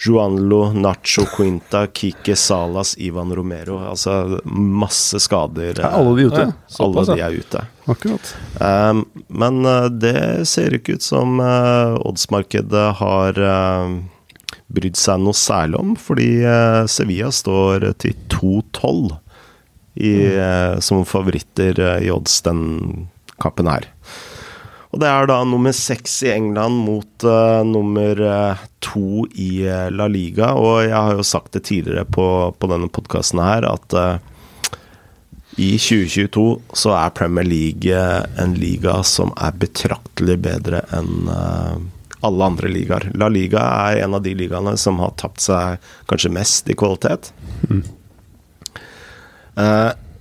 Juanlo, 0.00 0.72
Nacho 0.72 1.26
Quinta, 1.28 1.86
Kike 1.86 2.36
Salas, 2.36 2.94
Ivan 2.98 3.34
Romero. 3.36 3.78
Altså 3.84 4.40
masse 4.44 5.20
skader. 5.20 5.76
er 5.80 5.90
alle 5.92 6.14
de 6.16 6.28
ute? 6.30 6.46
Ja. 6.46 6.52
Alle 6.84 7.04
de 7.04 7.18
er 7.20 7.36
ute. 7.36 7.64
akkurat. 7.84 8.30
Um, 8.60 9.04
men 9.28 9.66
uh, 9.66 9.90
det 9.92 10.48
ser 10.48 10.72
ikke 10.76 10.96
ut 10.96 11.04
som 11.04 11.36
uh, 11.42 11.98
oddsmarkedet 12.06 12.86
har 13.02 13.40
uh, 13.44 13.98
brydd 14.72 14.96
seg 14.96 15.20
noe 15.20 15.36
særlig 15.36 15.80
om, 15.82 15.94
fordi 15.98 16.30
uh, 16.46 16.86
Sevilla 16.88 17.28
står 17.34 17.90
til 18.00 18.16
2-12 18.32 19.10
mm. 19.10 19.20
uh, 20.00 20.76
som 20.80 21.04
favoritter 21.04 21.76
uh, 21.82 21.98
i 22.00 22.08
odds 22.14 22.40
den 22.46 23.08
kampen 23.40 23.68
her. 23.68 23.90
Og 24.90 24.98
det 24.98 25.06
er 25.06 25.28
da 25.30 25.38
nummer 25.46 25.74
seks 25.76 26.16
i 26.26 26.32
England 26.32 26.82
mot 26.82 27.26
uh, 27.26 27.62
nummer 27.66 28.18
uh, 28.26 28.62
to 28.82 29.26
i 29.38 29.62
uh, 29.68 29.86
La 29.94 30.08
Liga. 30.10 30.50
Og 30.58 30.82
jeg 30.88 30.96
har 30.96 31.14
jo 31.14 31.26
sagt 31.26 31.54
det 31.54 31.62
tidligere 31.68 32.06
på, 32.10 32.26
på 32.58 32.70
denne 32.70 32.90
podkasten 32.90 33.42
her, 33.44 33.68
at 33.70 33.94
i 35.60 35.74
2022 35.76 36.44
så 36.78 36.94
er 36.96 37.14
Premier 37.14 37.46
League 37.46 38.02
en 38.42 38.52
liga 38.58 39.00
som 39.06 39.32
er 39.38 39.56
betraktelig 39.60 40.38
bedre 40.42 40.82
enn 40.94 41.26
alle 42.24 42.46
andre 42.46 42.70
ligaer. 42.70 43.08
La 43.18 43.28
Liga 43.32 43.60
er 43.90 44.04
en 44.04 44.14
av 44.16 44.22
de 44.24 44.32
ligaene 44.38 44.76
som 44.80 45.00
har 45.02 45.12
tapt 45.20 45.42
seg 45.42 45.90
kanskje 46.08 46.32
mest 46.32 46.70
i 46.70 46.76
kvalitet. 46.78 47.32
Mm. 47.68 47.82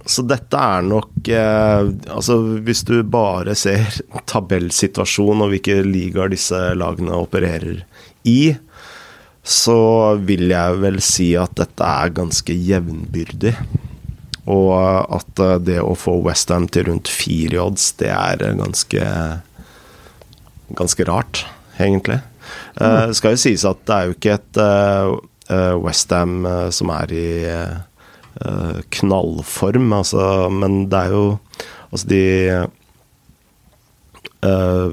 Så 0.09 0.23
dette 0.25 0.57
er 0.57 0.85
nok 0.89 1.27
eh, 1.29 1.89
Altså, 2.09 2.39
hvis 2.65 2.81
du 2.87 2.95
bare 3.05 3.53
ser 3.57 3.99
tabellsituasjonen 4.29 5.45
og 5.45 5.53
hvilke 5.53 5.81
ligaer 5.85 6.31
disse 6.33 6.57
lagene 6.77 7.17
opererer 7.17 7.83
i, 8.27 8.55
så 9.45 9.79
vil 10.25 10.49
jeg 10.51 10.79
vel 10.81 10.99
si 11.03 11.31
at 11.39 11.53
dette 11.57 11.85
er 11.85 12.11
ganske 12.17 12.53
jevnbyrdig. 12.53 13.53
Og 14.49 14.73
at 15.19 15.43
eh, 15.45 15.59
det 15.69 15.79
å 15.83 15.93
få 15.97 16.17
Westham 16.25 16.67
til 16.73 16.89
rundt 16.89 17.11
fire 17.11 17.61
odds, 17.67 17.91
det 18.01 18.11
er 18.15 18.49
ganske 18.59 19.05
Ganske 20.77 21.01
rart, 21.07 21.47
egentlig. 21.81 22.19
Mm. 22.77 22.83
Eh, 22.85 23.03
det 23.09 23.15
skal 23.17 23.33
jo 23.33 23.39
sies 23.41 23.63
at 23.65 23.79
det 23.89 23.95
er 23.95 24.03
jo 24.05 24.13
ikke 24.13 24.35
et 24.37 24.59
eh, 24.61 25.13
uh 25.49 25.73
Westham 25.81 26.43
uh, 26.45 26.67
som 26.69 26.91
er 26.93 27.09
i 27.09 27.29
uh, 27.49 27.79
knallform, 28.95 29.91
altså, 29.97 30.23
men 30.53 30.85
det 30.91 31.05
er 31.05 31.15
jo 31.17 31.25
Altså, 31.89 32.05
de 32.05 32.21
uh, 34.45 34.91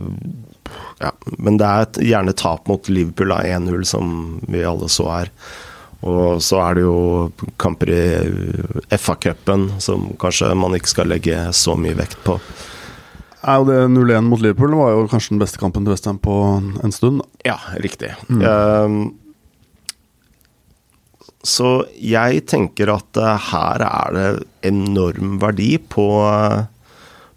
ja, 1.01 1.11
men 1.37 1.59
det 1.61 1.67
er 1.69 1.85
et, 1.85 1.99
gjerne 2.09 2.33
tap 2.37 2.69
mot 2.71 2.89
Liverpool 2.89 3.35
av 3.37 3.45
1-0, 3.45 3.83
som 3.85 4.15
vi 4.49 4.65
alle 4.65 4.89
så 4.93 5.11
her. 5.11 5.33
Og 6.07 6.41
så 6.45 6.61
er 6.63 6.79
det 6.79 6.87
jo 6.87 6.97
kamper 7.61 7.93
i 7.93 8.97
FA-cupen 8.97 9.69
som 9.83 10.09
kanskje 10.21 10.53
man 10.57 10.77
ikke 10.77 10.93
skal 10.93 11.11
legge 11.13 11.37
så 11.57 11.77
mye 11.77 11.97
vekt 11.99 12.19
på. 12.25 12.39
Ja, 13.43 13.61
det 13.67 13.79
0-1 13.93 14.27
mot 14.27 14.41
Liverpool 14.43 14.75
var 14.79 14.95
jo 14.95 15.07
kanskje 15.11 15.35
den 15.35 15.43
beste 15.43 15.61
kampen 15.61 15.85
til 15.85 15.95
Westham 15.95 16.19
på 16.23 16.35
en 16.83 16.95
stund. 16.95 17.23
Ja, 17.47 17.59
riktig. 17.85 18.15
Mm. 18.29 18.43
Uh, 18.43 18.97
så 21.47 21.71
jeg 22.03 22.43
tenker 22.51 22.91
at 22.97 23.21
uh, 23.21 23.35
her 23.51 23.85
er 23.87 24.17
det 24.17 24.31
enorm 24.67 25.37
verdi 25.43 25.77
på, 25.79 26.07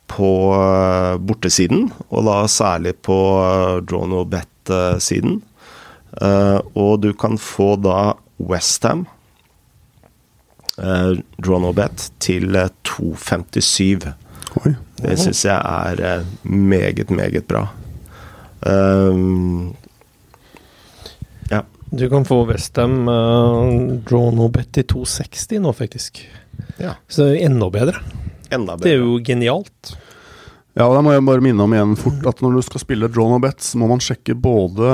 på 0.09 0.31
uh, 0.55 1.19
bortesiden, 1.21 1.91
og 2.09 2.25
da 2.27 2.39
særlig 2.49 2.95
på 3.05 3.19
draw 3.85 4.07
no 4.09 4.25
bet-siden. 4.29 5.39
og 6.75 7.01
du 7.03 7.13
kan 7.13 7.37
få 7.37 7.75
da 7.79 8.13
Westham, 8.39 9.05
draw 10.77 11.59
no 11.61 11.71
bet, 11.71 12.09
til 12.19 12.55
2,57. 12.87 14.09
Det 14.99 15.19
syns 15.19 15.45
jeg 15.45 15.59
er 15.99 16.25
meget, 16.43 17.11
meget 17.11 17.45
bra. 17.47 17.67
Um, 18.67 19.75
du 21.89 22.05
kan 22.09 22.25
få 22.25 22.43
Westham 22.49 23.07
uh, 23.07 23.95
draw 24.05 24.29
no 24.35 24.49
bet 24.53 24.77
i 24.77 24.83
260 24.83 25.63
nå, 25.63 25.73
faktisk. 25.73 26.21
Ja. 26.77 26.95
Så 27.07 27.31
enda 27.35 27.69
bedre. 27.73 28.03
Enda 28.49 28.77
bedre. 28.77 28.85
Det 28.85 28.93
er 28.93 29.03
jo 29.03 29.17
genialt. 29.25 29.95
Ja, 30.77 30.85
og 30.85 30.93
da 30.95 31.01
må 31.03 31.11
jeg 31.11 31.25
bare 31.27 31.43
minne 31.43 31.65
om 31.65 31.73
igjen 31.73 31.97
fort 31.99 32.27
at 32.29 32.43
når 32.45 32.59
du 32.59 32.61
skal 32.63 32.83
spille 32.83 33.09
draw 33.11 33.27
no 33.31 33.39
bet, 33.43 33.59
så 33.65 33.79
må 33.81 33.89
man 33.89 34.03
sjekke 34.03 34.35
både 34.37 34.91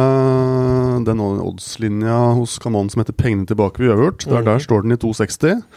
den 1.05 1.21
oddslinja 1.21 2.15
hos 2.39 2.55
Kanon 2.63 2.89
som 2.89 3.03
heter 3.03 3.13
'Pengene 3.13 3.45
tilbake 3.45 3.83
ved 3.83 3.91
uavgjort'. 3.91 4.25
Der, 4.25 4.41
mm. 4.41 4.47
der 4.47 4.63
står 4.63 4.87
den 4.87 4.95
i 4.95 4.97
260. 4.97 5.67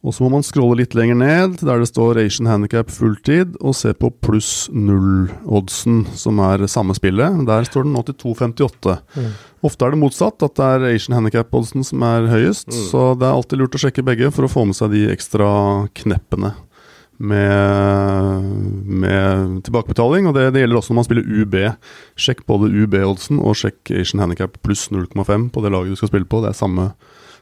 Og 0.00 0.14
så 0.16 0.24
må 0.24 0.30
man 0.32 0.44
scrolle 0.46 0.78
litt 0.80 0.94
lenger 0.96 1.18
ned, 1.20 1.58
der 1.60 1.82
det 1.82 1.90
står 1.90 2.22
Asian 2.22 2.48
Handicap 2.48 2.88
fulltid, 2.88 3.58
og 3.60 3.74
se 3.76 3.92
på 3.92 4.08
pluss 4.24 4.70
null-oddsen, 4.72 6.06
som 6.16 6.40
er 6.40 6.64
samme 6.72 6.96
spillet. 6.96 7.42
Der 7.48 7.68
står 7.68 7.84
den 7.84 7.92
nå 7.92 8.00
til 8.08 8.16
2,58. 8.22 8.96
Mm. 9.18 9.34
Ofte 9.68 9.84
er 9.84 9.92
det 9.92 10.00
motsatt, 10.00 10.40
at 10.46 10.56
det 10.56 10.70
er 10.70 10.86
Asian 10.94 11.18
Handicap-oddsen 11.18 11.84
som 11.84 12.06
er 12.08 12.30
høyest. 12.32 12.70
Mm. 12.72 12.80
Så 12.88 13.04
det 13.20 13.28
er 13.28 13.36
alltid 13.36 13.60
lurt 13.60 13.76
å 13.76 13.82
sjekke 13.82 14.06
begge 14.08 14.32
for 14.32 14.48
å 14.48 14.52
få 14.52 14.64
med 14.70 14.78
seg 14.78 14.96
de 14.96 15.04
ekstra 15.12 15.50
kneppene 16.00 16.54
med, 17.20 18.48
med 19.04 19.60
tilbakebetaling. 19.68 20.30
Og 20.30 20.36
det, 20.38 20.46
det, 20.56 20.64
gjelder 20.64 20.80
også 20.80 20.94
når 20.94 21.00
man 21.02 21.08
spiller 21.10 21.28
UB. 21.28 21.58
Sjekk 22.16 22.46
både 22.48 22.72
UB-oddsen 22.72 23.44
og 23.44 23.60
sjekk 23.60 23.92
Asian 24.00 24.24
Handicap 24.24 24.56
pluss 24.64 24.88
0,5 24.88 25.50
på 25.52 25.66
det 25.66 25.76
laget 25.76 25.92
du 25.92 26.00
skal 26.00 26.14
spille 26.14 26.30
på. 26.30 26.40
Det 26.40 26.54
er 26.54 26.60
samme, 26.64 26.88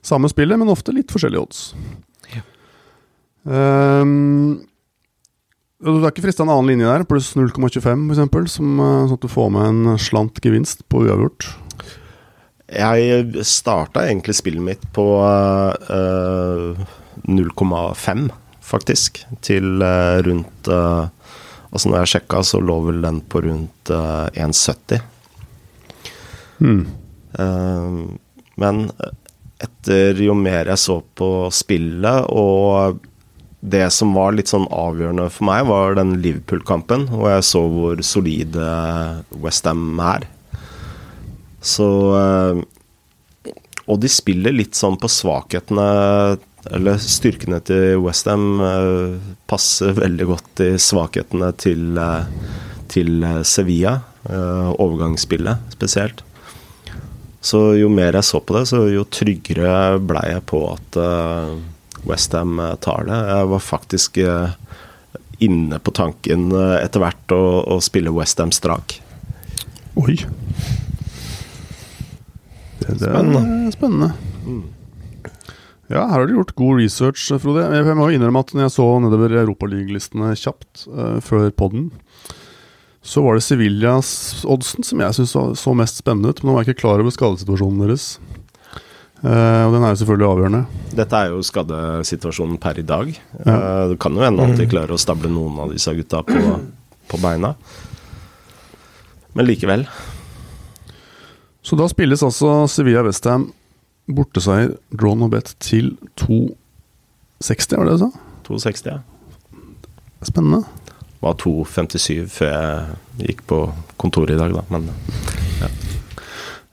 samme 0.02 0.34
spillet, 0.34 0.58
men 0.58 0.74
ofte 0.74 0.96
litt 0.96 1.14
forskjellige 1.14 1.46
odds. 1.46 1.64
Um, 3.48 4.66
du 5.80 6.02
er 6.02 6.10
ikke 6.10 6.26
frista 6.26 6.44
en 6.44 6.50
annen 6.52 6.74
linje 6.74 6.90
der, 6.90 7.06
pluss 7.08 7.30
0,25 7.38 8.10
f.eks., 8.12 8.56
sånn 8.58 9.14
at 9.14 9.22
du 9.22 9.28
får 9.30 9.52
med 9.54 9.68
en 9.70 10.00
slant 10.02 10.40
gevinst 10.44 10.84
på 10.90 11.06
uavgjort? 11.06 11.46
Jeg 12.68 13.44
starta 13.48 14.04
egentlig 14.04 14.36
spillet 14.36 14.64
mitt 14.64 14.82
på 14.92 15.04
uh, 15.22 15.72
eh, 15.88 16.82
0,5, 17.24 18.26
faktisk, 18.60 19.22
til 19.40 19.80
uh, 19.80 20.18
rundt 20.26 20.68
uh, 20.68 21.08
Altså 21.68 21.90
når 21.90 21.98
jeg 22.00 22.10
sjekka, 22.14 22.38
så 22.48 22.58
lå 22.64 22.74
vel 22.86 23.02
den 23.04 23.18
på 23.28 23.42
rundt 23.44 23.90
1,70. 23.92 25.02
Hmm. 26.58 26.86
men 28.56 28.78
etter 29.60 30.16
jo 30.24 30.32
mer 30.34 30.70
jeg 30.72 30.80
så 30.80 30.96
på 31.20 31.28
spillet, 31.52 32.24
og 32.32 33.04
det 33.60 33.88
som 33.90 34.12
var 34.14 34.36
litt 34.36 34.50
sånn 34.50 34.68
avgjørende 34.70 35.26
for 35.34 35.48
meg, 35.48 35.66
var 35.66 35.96
den 35.98 36.18
Liverpool-kampen, 36.22 37.08
hvor 37.10 37.32
jeg 37.32 37.46
så 37.48 37.64
hvor 37.72 38.02
solide 38.06 38.68
Westham 39.42 39.98
er. 40.02 40.28
Så 41.60 41.88
eh, 42.14 42.60
Og 43.88 43.98
de 43.98 44.10
spiller 44.12 44.54
litt 44.54 44.78
sånn 44.78 44.94
på 45.00 45.08
svakhetene 45.10 45.86
Eller 46.70 47.00
styrkene 47.02 47.58
til 47.66 47.98
Westham 48.04 48.60
eh, 48.62 49.16
passer 49.50 49.96
veldig 49.98 50.28
godt 50.28 50.52
til 50.60 50.78
svakhetene 50.82 51.50
til, 51.58 51.98
eh, 51.98 52.54
til 52.92 53.26
Sevilla. 53.42 53.98
Overgangsspillet 54.28 55.72
spesielt. 55.72 56.18
Så 57.40 57.78
jo 57.78 57.88
mer 57.88 58.18
jeg 58.18 58.26
så 58.26 58.42
på 58.44 58.56
det, 58.58 58.64
så 58.68 58.82
jo 58.90 59.06
tryggere 59.08 59.96
blei 60.04 60.24
jeg 60.34 60.42
på 60.50 60.60
at 60.74 60.98
Westham 62.08 62.60
tar 62.84 63.06
det. 63.08 63.18
Jeg 63.28 63.50
var 63.52 63.62
faktisk 63.64 64.18
eh, 64.22 64.56
inne 65.44 65.78
på 65.78 65.94
tanken 65.94 66.48
eh, 66.52 66.78
etter 66.82 67.02
hvert 67.02 67.34
å, 67.34 67.42
å 67.76 67.78
spille 67.84 68.14
Westham 68.14 68.52
strak. 68.54 68.98
Oi. 69.98 70.16
Det, 72.78 72.96
det 72.98 73.10
spennende. 73.10 73.72
spennende. 73.74 74.12
Mm. 74.46 74.66
Ja, 75.88 76.02
her 76.04 76.18
har 76.20 76.26
du 76.28 76.34
gjort 76.36 76.56
god 76.58 76.82
research, 76.82 77.22
Frode. 77.40 77.64
Jeg 77.72 77.96
må 77.96 78.10
innrømme 78.12 78.42
at 78.44 78.52
når 78.52 78.66
jeg 78.66 78.74
så 78.76 78.88
nedover 79.00 79.32
Europaligalistene 79.40 80.34
kjapt 80.36 80.84
uh, 80.92 81.16
før 81.24 81.48
podden, 81.56 81.88
så 83.00 83.22
var 83.24 83.38
det 83.38 83.46
Sevillas 83.46 84.10
oddsen 84.44 84.84
som 84.84 85.00
jeg 85.00 85.16
syntes 85.16 85.62
så 85.62 85.72
mest 85.76 86.02
spennende 86.02 86.28
ut. 86.28 86.42
Men 86.42 86.50
nå 86.50 86.56
var 86.58 86.66
jeg 86.66 86.74
ikke 86.74 86.82
klar 86.84 87.00
over 87.00 87.14
skadesituasjonen 87.14 87.86
deres. 87.86 88.10
Uh, 89.18 89.66
og 89.66 89.72
den 89.74 89.82
er 89.82 89.90
jo 89.90 89.98
selvfølgelig 89.98 90.28
avgjørende. 90.28 90.60
Dette 90.94 91.20
er 91.20 91.32
jo 91.32 91.40
skadesituasjonen 91.42 92.58
per 92.62 92.78
i 92.78 92.86
dag. 92.86 93.10
Ja. 93.42 93.54
Uh, 93.54 93.84
det 93.92 93.98
kan 94.02 94.14
jo 94.14 94.22
hende 94.22 94.44
at 94.46 94.54
de 94.54 94.66
mm. 94.68 94.70
klarer 94.70 94.94
å 94.94 95.00
stable 95.00 95.30
noen 95.32 95.58
av 95.64 95.74
disse 95.74 95.94
gutta 95.96 96.22
på, 96.26 96.42
på 97.10 97.20
beina. 97.22 97.54
Men 99.34 99.48
likevel. 99.48 99.86
Så 101.66 101.76
da 101.76 101.88
spilles 101.90 102.22
altså 102.24 102.62
Sevilla 102.70 103.02
Westham 103.06 103.50
borteseier 104.08 104.72
drawn 104.94 105.26
og 105.26 105.34
bet 105.34 105.52
til 105.60 105.92
2,60, 106.20 107.76
var 107.76 107.90
det 107.90 107.96
du 107.98 108.04
sa? 108.06 108.10
2,60, 108.48 108.92
ja. 108.94 109.00
Spennende. 110.24 110.62
Det 111.18 111.26
var 111.26 111.36
2,57 111.42 112.30
før 112.30 112.54
jeg 112.54 113.32
gikk 113.32 113.44
på 113.50 113.60
kontoret 114.00 114.36
i 114.36 114.40
dag, 114.40 114.54
da, 114.54 114.64
men 114.72 114.88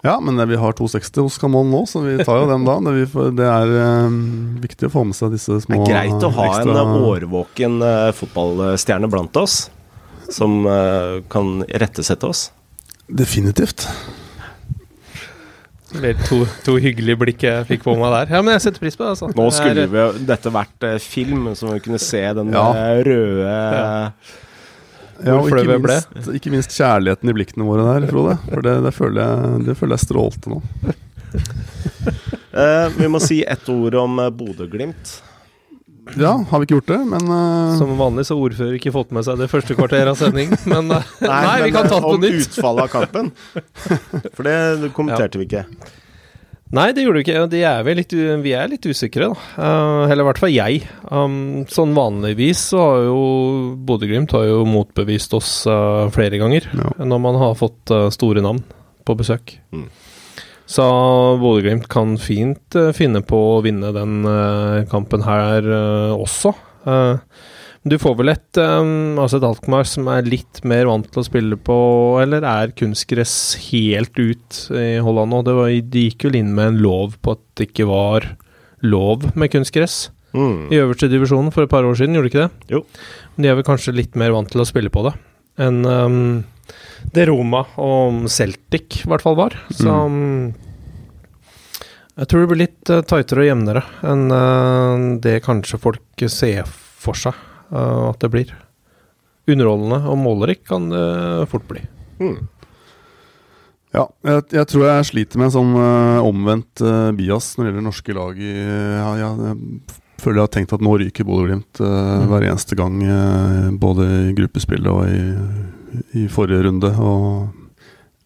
ja. 0.06 0.16
Men 0.22 0.42
vi 0.50 0.58
har 0.62 0.76
260 0.78 1.26
hos 1.26 1.38
Camon 1.42 1.72
nå, 1.72 1.84
så 1.90 2.02
vi 2.06 2.18
tar 2.24 2.44
jo 2.44 2.50
den 2.50 2.68
da. 2.68 2.78
Det, 2.86 3.06
det 3.38 3.48
er 3.50 3.74
um, 4.06 4.20
viktig 4.64 4.90
å 4.90 4.94
få 4.94 5.06
med 5.10 5.18
seg 5.18 5.34
disse 5.36 5.60
små 5.66 5.82
Det 5.82 5.96
er 5.96 6.12
greit 6.12 6.28
å 6.28 6.34
ha 6.36 6.50
ekstra... 6.52 6.76
en 6.84 7.08
årvåken 7.10 7.80
uh, 7.84 8.12
fotballstjerne 8.16 9.10
blant 9.12 9.42
oss, 9.42 9.66
som 10.30 10.62
uh, 10.70 11.24
kan 11.32 11.58
rettesette 11.68 12.30
oss. 12.30 12.50
Definitivt. 13.08 13.88
Det 15.96 16.16
To, 16.28 16.42
to, 16.66 16.74
hyggelige 16.82 17.16
blikk 17.22 17.44
jeg 17.46 17.68
fikk 17.70 17.86
på 17.86 17.94
meg 17.96 18.10
der. 18.12 18.34
Ja, 18.36 18.42
Men 18.44 18.58
jeg 18.58 18.66
setter 18.66 18.84
pris 18.84 18.98
på 19.00 19.06
det. 19.06 19.14
Altså. 19.16 19.30
Nå 19.38 19.46
skulle 19.56 19.86
vi, 19.92 20.08
dette 20.28 20.52
vært 20.52 20.88
uh, 20.90 20.98
film, 21.02 21.54
så 21.56 21.76
vi 21.76 21.84
kunne 21.86 22.02
se 22.04 22.24
den 22.40 22.52
ja. 22.56 22.66
røde 23.06 23.54
ja 23.54 24.10
Ja, 25.24 25.38
og 25.40 25.48
ikke 25.48 25.78
minst, 25.80 26.32
ikke 26.36 26.52
minst 26.54 26.74
kjærligheten 26.76 27.32
i 27.32 27.36
blikkene 27.38 27.68
våre 27.68 27.86
der, 27.88 28.08
Frode. 28.12 28.36
For 28.50 28.66
det, 28.66 28.74
det, 28.84 28.92
føler, 28.96 29.22
jeg, 29.22 29.62
det 29.70 29.78
føler 29.80 29.96
jeg 29.96 30.08
strålte 30.08 30.56
nå. 30.56 30.62
Eh, 32.56 32.86
vi 32.96 33.08
må 33.12 33.20
si 33.20 33.42
ett 33.44 33.66
ord 33.68 33.98
om 34.00 34.20
eh, 34.24 34.30
Bodø-Glimt. 34.32 35.10
Ja, 36.16 36.46
har 36.50 36.62
vi 36.62 36.68
ikke 36.68 36.78
gjort 36.78 36.92
det, 36.94 37.00
men 37.10 37.26
uh... 37.28 37.74
Som 37.76 37.98
vanlig 38.00 38.24
så 38.30 38.38
har 38.38 38.46
ordfører 38.46 38.78
ikke 38.78 38.94
fått 38.96 39.12
med 39.16 39.26
seg 39.28 39.42
det 39.42 39.50
første 39.52 39.76
kvarteret 39.76 40.14
av 40.14 40.20
sending, 40.20 40.54
men 40.70 40.94
uh, 40.94 41.02
nei, 41.26 41.66
vi 41.66 41.66
men, 41.66 41.74
kan 41.76 41.90
ta 41.90 41.98
det 41.98 42.06
på 42.06 42.14
om 42.14 42.24
nytt. 42.24 42.46
utfallet 42.46 42.86
av 42.86 42.94
kampen. 42.94 43.32
For 44.38 44.48
det 44.48 44.56
kommenterte 44.98 45.42
vi 45.42 45.50
ikke. 45.50 45.66
Nei, 46.76 46.90
det 46.92 47.06
gjorde 47.06 47.22
du 47.22 47.24
ikke. 47.24 47.44
De 47.52 47.62
er 47.64 47.88
litt, 47.96 48.14
vi 48.44 48.52
er 48.58 48.68
litt 48.72 48.86
usikre, 48.90 49.30
da. 49.32 49.44
Eh, 49.64 50.12
eller 50.12 50.26
i 50.26 50.28
hvert 50.28 50.42
fall 50.42 50.52
jeg. 50.52 50.82
Um, 51.08 51.38
sånn 51.72 51.94
vanligvis 51.96 52.66
så 52.74 52.82
har 52.82 53.06
jo 53.06 53.20
Bodø-Glimt 53.88 54.34
motbevist 54.68 55.36
oss 55.38 55.52
eh, 55.72 56.10
flere 56.16 56.42
ganger 56.42 56.68
Ja. 56.76 56.92
når 57.06 57.24
man 57.24 57.40
har 57.40 57.56
fått 57.60 57.94
eh, 57.96 58.10
store 58.12 58.44
navn 58.44 58.64
på 59.06 59.16
besøk. 59.16 59.56
Mm. 59.72 59.88
Så 60.68 60.84
Bodø-Glimt 61.40 61.88
kan 61.92 62.18
fint 62.20 62.76
finne 62.98 63.22
på 63.24 63.40
å 63.54 63.60
vinne 63.64 63.94
den 63.96 64.26
kampen 64.90 65.22
her 65.24 65.68
også. 66.18 66.56
Eh, 66.86 67.18
du 67.86 67.98
får 68.02 68.16
vel 68.18 68.32
et, 68.34 68.58
um, 68.58 69.20
altså 69.22 69.38
et 69.38 69.46
Alkmaar 69.46 69.86
som 69.86 70.08
er 70.10 70.26
litt 70.26 70.64
mer 70.66 70.88
vant 70.90 71.06
til 71.06 71.22
å 71.22 71.26
spille 71.28 71.58
på 71.62 71.76
Eller 72.18 72.42
er 72.50 72.74
kunstgress 72.74 73.36
helt 73.68 74.18
ut 74.18 74.60
i 74.74 74.98
Holland 75.06 75.34
nå? 75.36 75.44
Det 75.46 75.54
var, 75.54 75.70
de 75.94 76.06
gikk 76.08 76.26
vel 76.26 76.40
inn 76.42 76.56
med 76.58 76.72
en 76.72 76.82
lov 76.82 77.20
på 77.22 77.36
at 77.38 77.44
det 77.60 77.70
ikke 77.70 77.86
var 77.92 78.32
lov 78.86 79.30
med 79.38 79.54
kunstgress 79.54 80.08
Mm. 80.36 80.68
i 80.68 80.80
øverste 80.84 81.08
divisjonen 81.08 81.48
for 81.56 81.64
et 81.64 81.72
par 81.72 81.86
år 81.88 81.96
siden, 81.96 82.18
gjorde 82.18 82.28
de 82.28 82.32
ikke 82.34 82.42
det? 82.44 82.74
Jo. 82.74 82.82
Men 83.36 83.46
de 83.46 83.48
er 83.48 83.56
vel 83.56 83.68
kanskje 83.70 83.96
litt 83.96 84.18
mer 84.20 84.34
vant 84.36 84.50
til 84.52 84.60
å 84.60 84.68
spille 84.68 84.92
på 84.92 85.06
det 85.08 85.14
enn 85.64 85.86
um, 85.88 86.44
det 87.16 87.28
Roma 87.30 87.62
og 87.80 88.26
Celtic 88.34 89.06
i 89.06 89.08
hvert 89.08 89.24
fall 89.24 89.38
var. 89.40 89.56
Så 89.72 89.88
mm. 89.88 90.50
jeg 92.20 92.28
tror 92.28 92.44
det 92.44 92.50
blir 92.52 92.64
litt 92.66 92.92
uh, 92.92 93.00
tightere 93.08 93.46
og 93.46 93.48
jevnere 93.48 93.86
enn 94.12 94.26
uh, 94.34 95.06
det 95.24 95.38
kanskje 95.46 95.80
folk 95.80 96.26
ser 96.28 96.68
for 96.68 97.16
seg 97.16 97.38
at 97.72 98.20
det 98.22 98.30
blir. 98.34 98.52
Underholdende 99.50 100.02
og 100.10 100.18
målerikt 100.18 100.66
kan 100.70 100.90
det 100.90 101.50
fort 101.52 101.66
bli. 101.70 101.82
Mm. 102.20 102.48
ja, 103.92 104.06
jeg, 104.24 104.44
jeg 104.56 104.68
tror 104.72 104.86
jeg 104.88 105.08
sliter 105.10 105.40
med 105.42 105.50
en 105.50 105.54
sånn 105.56 105.74
uh, 105.76 106.24
omvendt 106.24 106.80
uh, 106.84 107.12
bias 107.16 107.50
når 107.58 107.66
det 107.66 107.70
gjelder 107.72 107.86
norske 107.90 108.16
lag 108.16 108.40
i 108.40 108.54
ja, 108.56 109.10
ja, 109.20 109.30
Jeg 109.52 110.24
føler 110.24 110.40
jeg 110.40 110.46
har 110.48 110.54
tenkt 110.56 110.76
at 110.78 110.86
nå 110.88 110.94
ryker 111.02 111.28
Bodø-Glimt 111.28 111.82
uh, 111.84 111.92
Mm. 112.16 112.30
hver 112.32 112.48
eneste 112.48 112.78
gang, 112.80 112.96
eh, 113.04 113.70
både 113.76 114.08
i 114.30 114.34
gruppespillet 114.38 114.88
og 114.90 115.04
i, 115.12 116.24
i 116.24 116.28
forrige 116.32 116.64
runde. 116.66 116.90
Og 116.96 117.52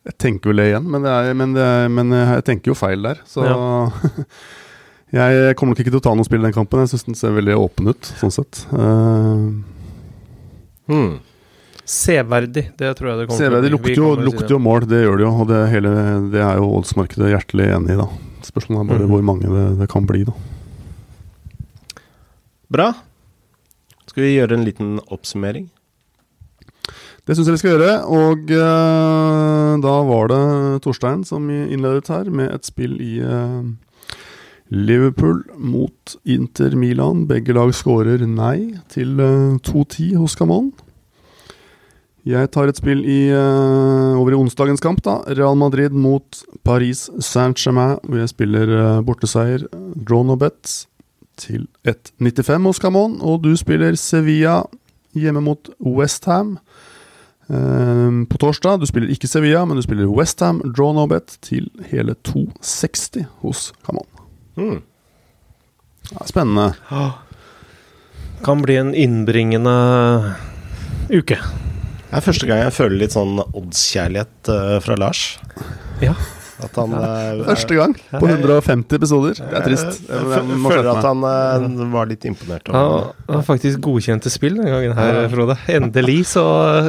jeg 0.08 0.18
tenker 0.22 0.54
vel 0.54 0.62
det 0.62 0.68
igjen, 0.70 0.86
men, 0.94 1.04
det 1.04 1.12
er, 1.12 1.34
men, 1.34 1.56
det 1.58 1.66
er, 1.66 1.90
men 1.92 2.14
jeg 2.16 2.46
tenker 2.48 2.72
jo 2.72 2.78
feil 2.78 3.02
der. 3.04 3.20
Så 3.28 3.44
jeg 5.16 5.56
kommer 5.58 5.74
nok 5.74 5.80
ikke 5.82 5.94
til 5.96 6.02
å 6.02 6.06
ta 6.06 6.14
noe 6.18 6.28
spill 6.28 6.44
i 6.44 6.48
den 6.48 6.54
kampen. 6.56 6.84
Jeg 6.86 6.92
syns 6.94 7.08
den 7.08 7.18
ser 7.18 7.34
veldig 7.34 7.56
åpen 7.58 7.90
ut, 7.90 8.12
sånn 8.20 8.34
sett. 8.36 8.62
Uh, 8.70 9.64
hmm. 10.92 11.16
Severdig, 11.90 12.68
det 12.78 12.92
tror 13.00 13.10
jeg 13.10 13.18
det 13.24 13.28
kommer 13.32 13.42
Severdig 13.42 13.72
til 13.72 13.78
å 13.80 13.82
bli. 13.82 13.96
lukter 13.96 14.04
jo, 14.04 14.10
si 14.20 14.28
lukter 14.28 14.54
jo 14.54 14.60
mål, 14.62 14.86
det 14.92 15.00
gjør 15.02 15.18
det 15.18 15.26
jo. 15.26 15.32
Og 15.42 15.48
det, 15.50 15.62
hele, 15.74 15.94
det 16.36 16.44
er 16.46 16.60
jo 16.62 16.70
oddsmarkedet 16.78 17.32
hjertelig 17.34 17.70
enig 17.74 17.96
i, 17.96 17.98
da. 18.04 18.06
Spørsmålet 18.46 18.84
er 18.84 18.92
bare 18.94 19.08
Mhm. 19.08 19.10
hvor 19.16 19.26
mange 19.26 19.50
det, 19.56 19.66
det 19.82 19.90
kan 19.90 20.06
bli, 20.06 20.22
da. 20.30 20.36
Bra. 22.70 22.94
Skal 24.06 24.24
vi 24.24 24.36
gjøre 24.38 24.54
en 24.58 24.66
liten 24.66 25.00
oppsummering? 25.10 25.70
Det 27.26 27.36
syns 27.38 27.50
jeg 27.50 27.58
vi 27.58 27.62
skal 27.62 27.74
gjøre. 27.78 27.92
Og 28.10 28.50
uh, 28.54 29.74
da 29.82 29.96
var 30.06 30.30
det 30.32 30.82
Torstein 30.86 31.26
som 31.26 31.50
innledet 31.50 32.08
her 32.10 32.30
med 32.30 32.54
et 32.54 32.66
spill 32.66 32.96
i 33.02 33.20
eh, 33.22 33.60
Liverpool 34.70 35.44
mot 35.58 36.18
Inter 36.24 36.76
Milan. 36.76 37.26
Begge 37.28 37.56
lag 37.58 37.72
skårer 37.74 38.22
nei 38.30 38.78
til 38.94 39.18
eh, 39.22 39.58
2-10 39.66 40.14
hos 40.20 40.38
Camon. 40.38 40.70
Jeg 42.30 42.52
tar 42.54 42.70
et 42.70 42.78
spill 42.78 43.02
i, 43.02 43.32
eh, 43.34 44.20
over 44.20 44.36
i 44.36 44.38
onsdagens 44.38 44.84
kamp, 44.84 45.02
da. 45.06 45.20
Real 45.34 45.58
Madrid 45.58 45.96
mot 45.96 46.44
Paris 46.68 47.08
Saint-Germain, 47.18 47.98
hvor 48.06 48.22
jeg 48.22 48.34
spiller 48.36 48.76
eh, 48.76 49.00
borteseier. 49.08 49.66
Draw 49.98 50.28
no 50.30 50.38
bets 50.38 50.84
til 51.40 51.66
1,95 51.88 52.70
hos 52.70 52.84
Camon. 52.84 53.18
Og 53.26 53.42
du 53.48 53.56
spiller 53.58 53.98
Sevilla 53.98 54.62
hjemme 55.18 55.42
mot 55.42 55.74
Westham. 55.82 56.60
På 57.50 58.38
torsdag, 58.38 58.78
du 58.78 58.86
spiller 58.86 59.10
ikke 59.10 59.26
Sevilla, 59.26 59.64
men 59.66 59.80
du 59.80 59.82
spiller 59.82 60.06
Westham, 60.06 60.62
draw 60.70 60.94
no 60.94 61.08
bet, 61.10 61.40
til 61.42 61.66
hele 61.90 62.14
2,60 62.22 63.26
hos 63.42 63.72
Camon. 63.82 64.19
Mm. 64.60 64.82
Ja, 66.12 66.26
spennende. 66.28 66.74
Kan 68.44 68.62
bli 68.64 68.76
en 68.80 68.94
innbringende 68.96 69.74
uke. 71.10 71.38
Det 72.10 72.18
er 72.18 72.26
første 72.26 72.48
gang 72.50 72.64
jeg 72.64 72.74
føler 72.74 72.98
litt 73.04 73.14
sånn 73.14 73.38
oddskjærlighet 73.44 74.50
eh, 74.50 74.76
fra 74.82 74.96
Lars. 74.98 75.24
Ja. 76.02 76.16
At 76.60 76.76
han 76.76 76.92
eh, 76.98 77.42
Første 77.48 77.76
gang 77.78 77.94
på 78.10 78.28
150 78.28 78.98
episoder. 78.98 79.38
Det 79.38 79.60
er 79.60 79.64
trist. 79.68 80.00
Jeg 80.08 80.10
Jeg, 80.10 80.26
fø- 80.26 80.50
jeg 80.50 80.64
føler 80.74 80.90
at 80.96 81.06
han 81.08 81.22
eh, 81.30 81.86
var 81.94 82.10
litt 82.10 82.26
imponert. 82.28 82.72
Ja, 82.74 82.82
over 82.82 83.14
det 83.30 83.38
var 83.38 83.46
faktisk 83.52 83.84
godkjente 83.86 84.32
spill 84.34 84.58
den 84.60 84.72
gangen 84.74 84.98
her, 84.98 85.20
Frode. 85.32 85.56
Endelig, 85.76 86.18
så 86.34 86.44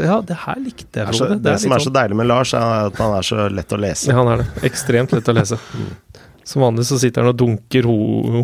Ja, 0.06 0.16
det 0.26 0.38
her 0.46 0.62
likte 0.64 0.86
jeg, 0.86 0.94
det, 0.94 1.04
er 1.04 1.12
så, 1.20 1.26
Frode. 1.28 1.40
det, 1.44 1.52
er 1.52 1.62
som 1.66 1.76
er 1.76 1.84
så 1.86 1.92
deilig 2.00 2.18
med 2.22 2.30
Lars, 2.32 2.54
er 2.58 2.86
at 2.88 3.02
han 3.04 3.18
er 3.20 3.28
så 3.30 3.48
lett 3.52 3.76
å 3.76 3.80
lese. 3.84 4.06
sånn- 4.06 4.14
Ja, 4.16 4.22
han 4.24 4.32
er 4.32 4.42
det. 4.46 4.48
Ekstremt 4.72 5.12
lett 5.18 5.28
å 5.28 5.36
lese. 5.36 5.60
Som 6.50 6.64
vanlig 6.64 6.82
så 6.88 6.98
sitter 6.98 7.22
han 7.22 7.30
og 7.30 7.38
dunker 7.38 7.86
ho 7.86 7.94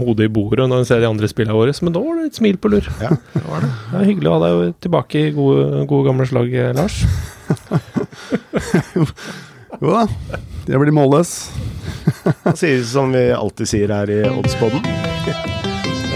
hodet 0.05 0.29
i 0.29 0.31
bordet 0.31 0.69
når 0.71 0.83
han 0.83 0.87
ser 0.87 1.01
de 1.03 1.09
andre 1.11 1.27
spillene 1.31 1.57
våre, 1.57 1.75
men 1.83 1.95
da 1.97 2.03
var 2.05 2.21
det 2.21 2.29
et 2.29 2.38
smil 2.38 2.59
på 2.62 2.71
lur. 2.71 2.87
Ja, 3.03 3.11
det 3.33 3.42
var 3.49 3.64
det. 3.64 3.71
Det 3.73 3.97
var 3.97 4.07
hyggelig 4.07 4.31
å 4.31 4.37
ha 4.37 4.40
deg 4.45 4.77
tilbake 4.87 5.25
i 5.25 5.35
gode, 5.35 5.83
gode 5.90 6.07
gamle 6.07 6.29
slag, 6.31 6.55
Lars. 6.79 7.03
Jo 9.77 9.90
da, 9.92 10.07
det 10.64 10.79
blir 10.81 10.95
målløs. 10.95 11.33
Han 12.47 12.57
sier 12.57 12.81
som 12.88 13.12
vi 13.12 13.27
alltid 13.35 13.69
sier 13.69 13.92
her 13.92 14.09
i 14.09 14.23
Oddspodden. 14.31 14.87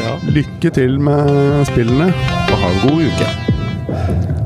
Ja. 0.00 0.16
Lykke 0.32 0.72
til 0.72 0.96
med 1.02 1.66
spillene. 1.68 2.08
Og 2.48 2.60
ha 2.64 2.72
en 2.72 2.84
god 2.86 3.08
uke. 3.10 4.39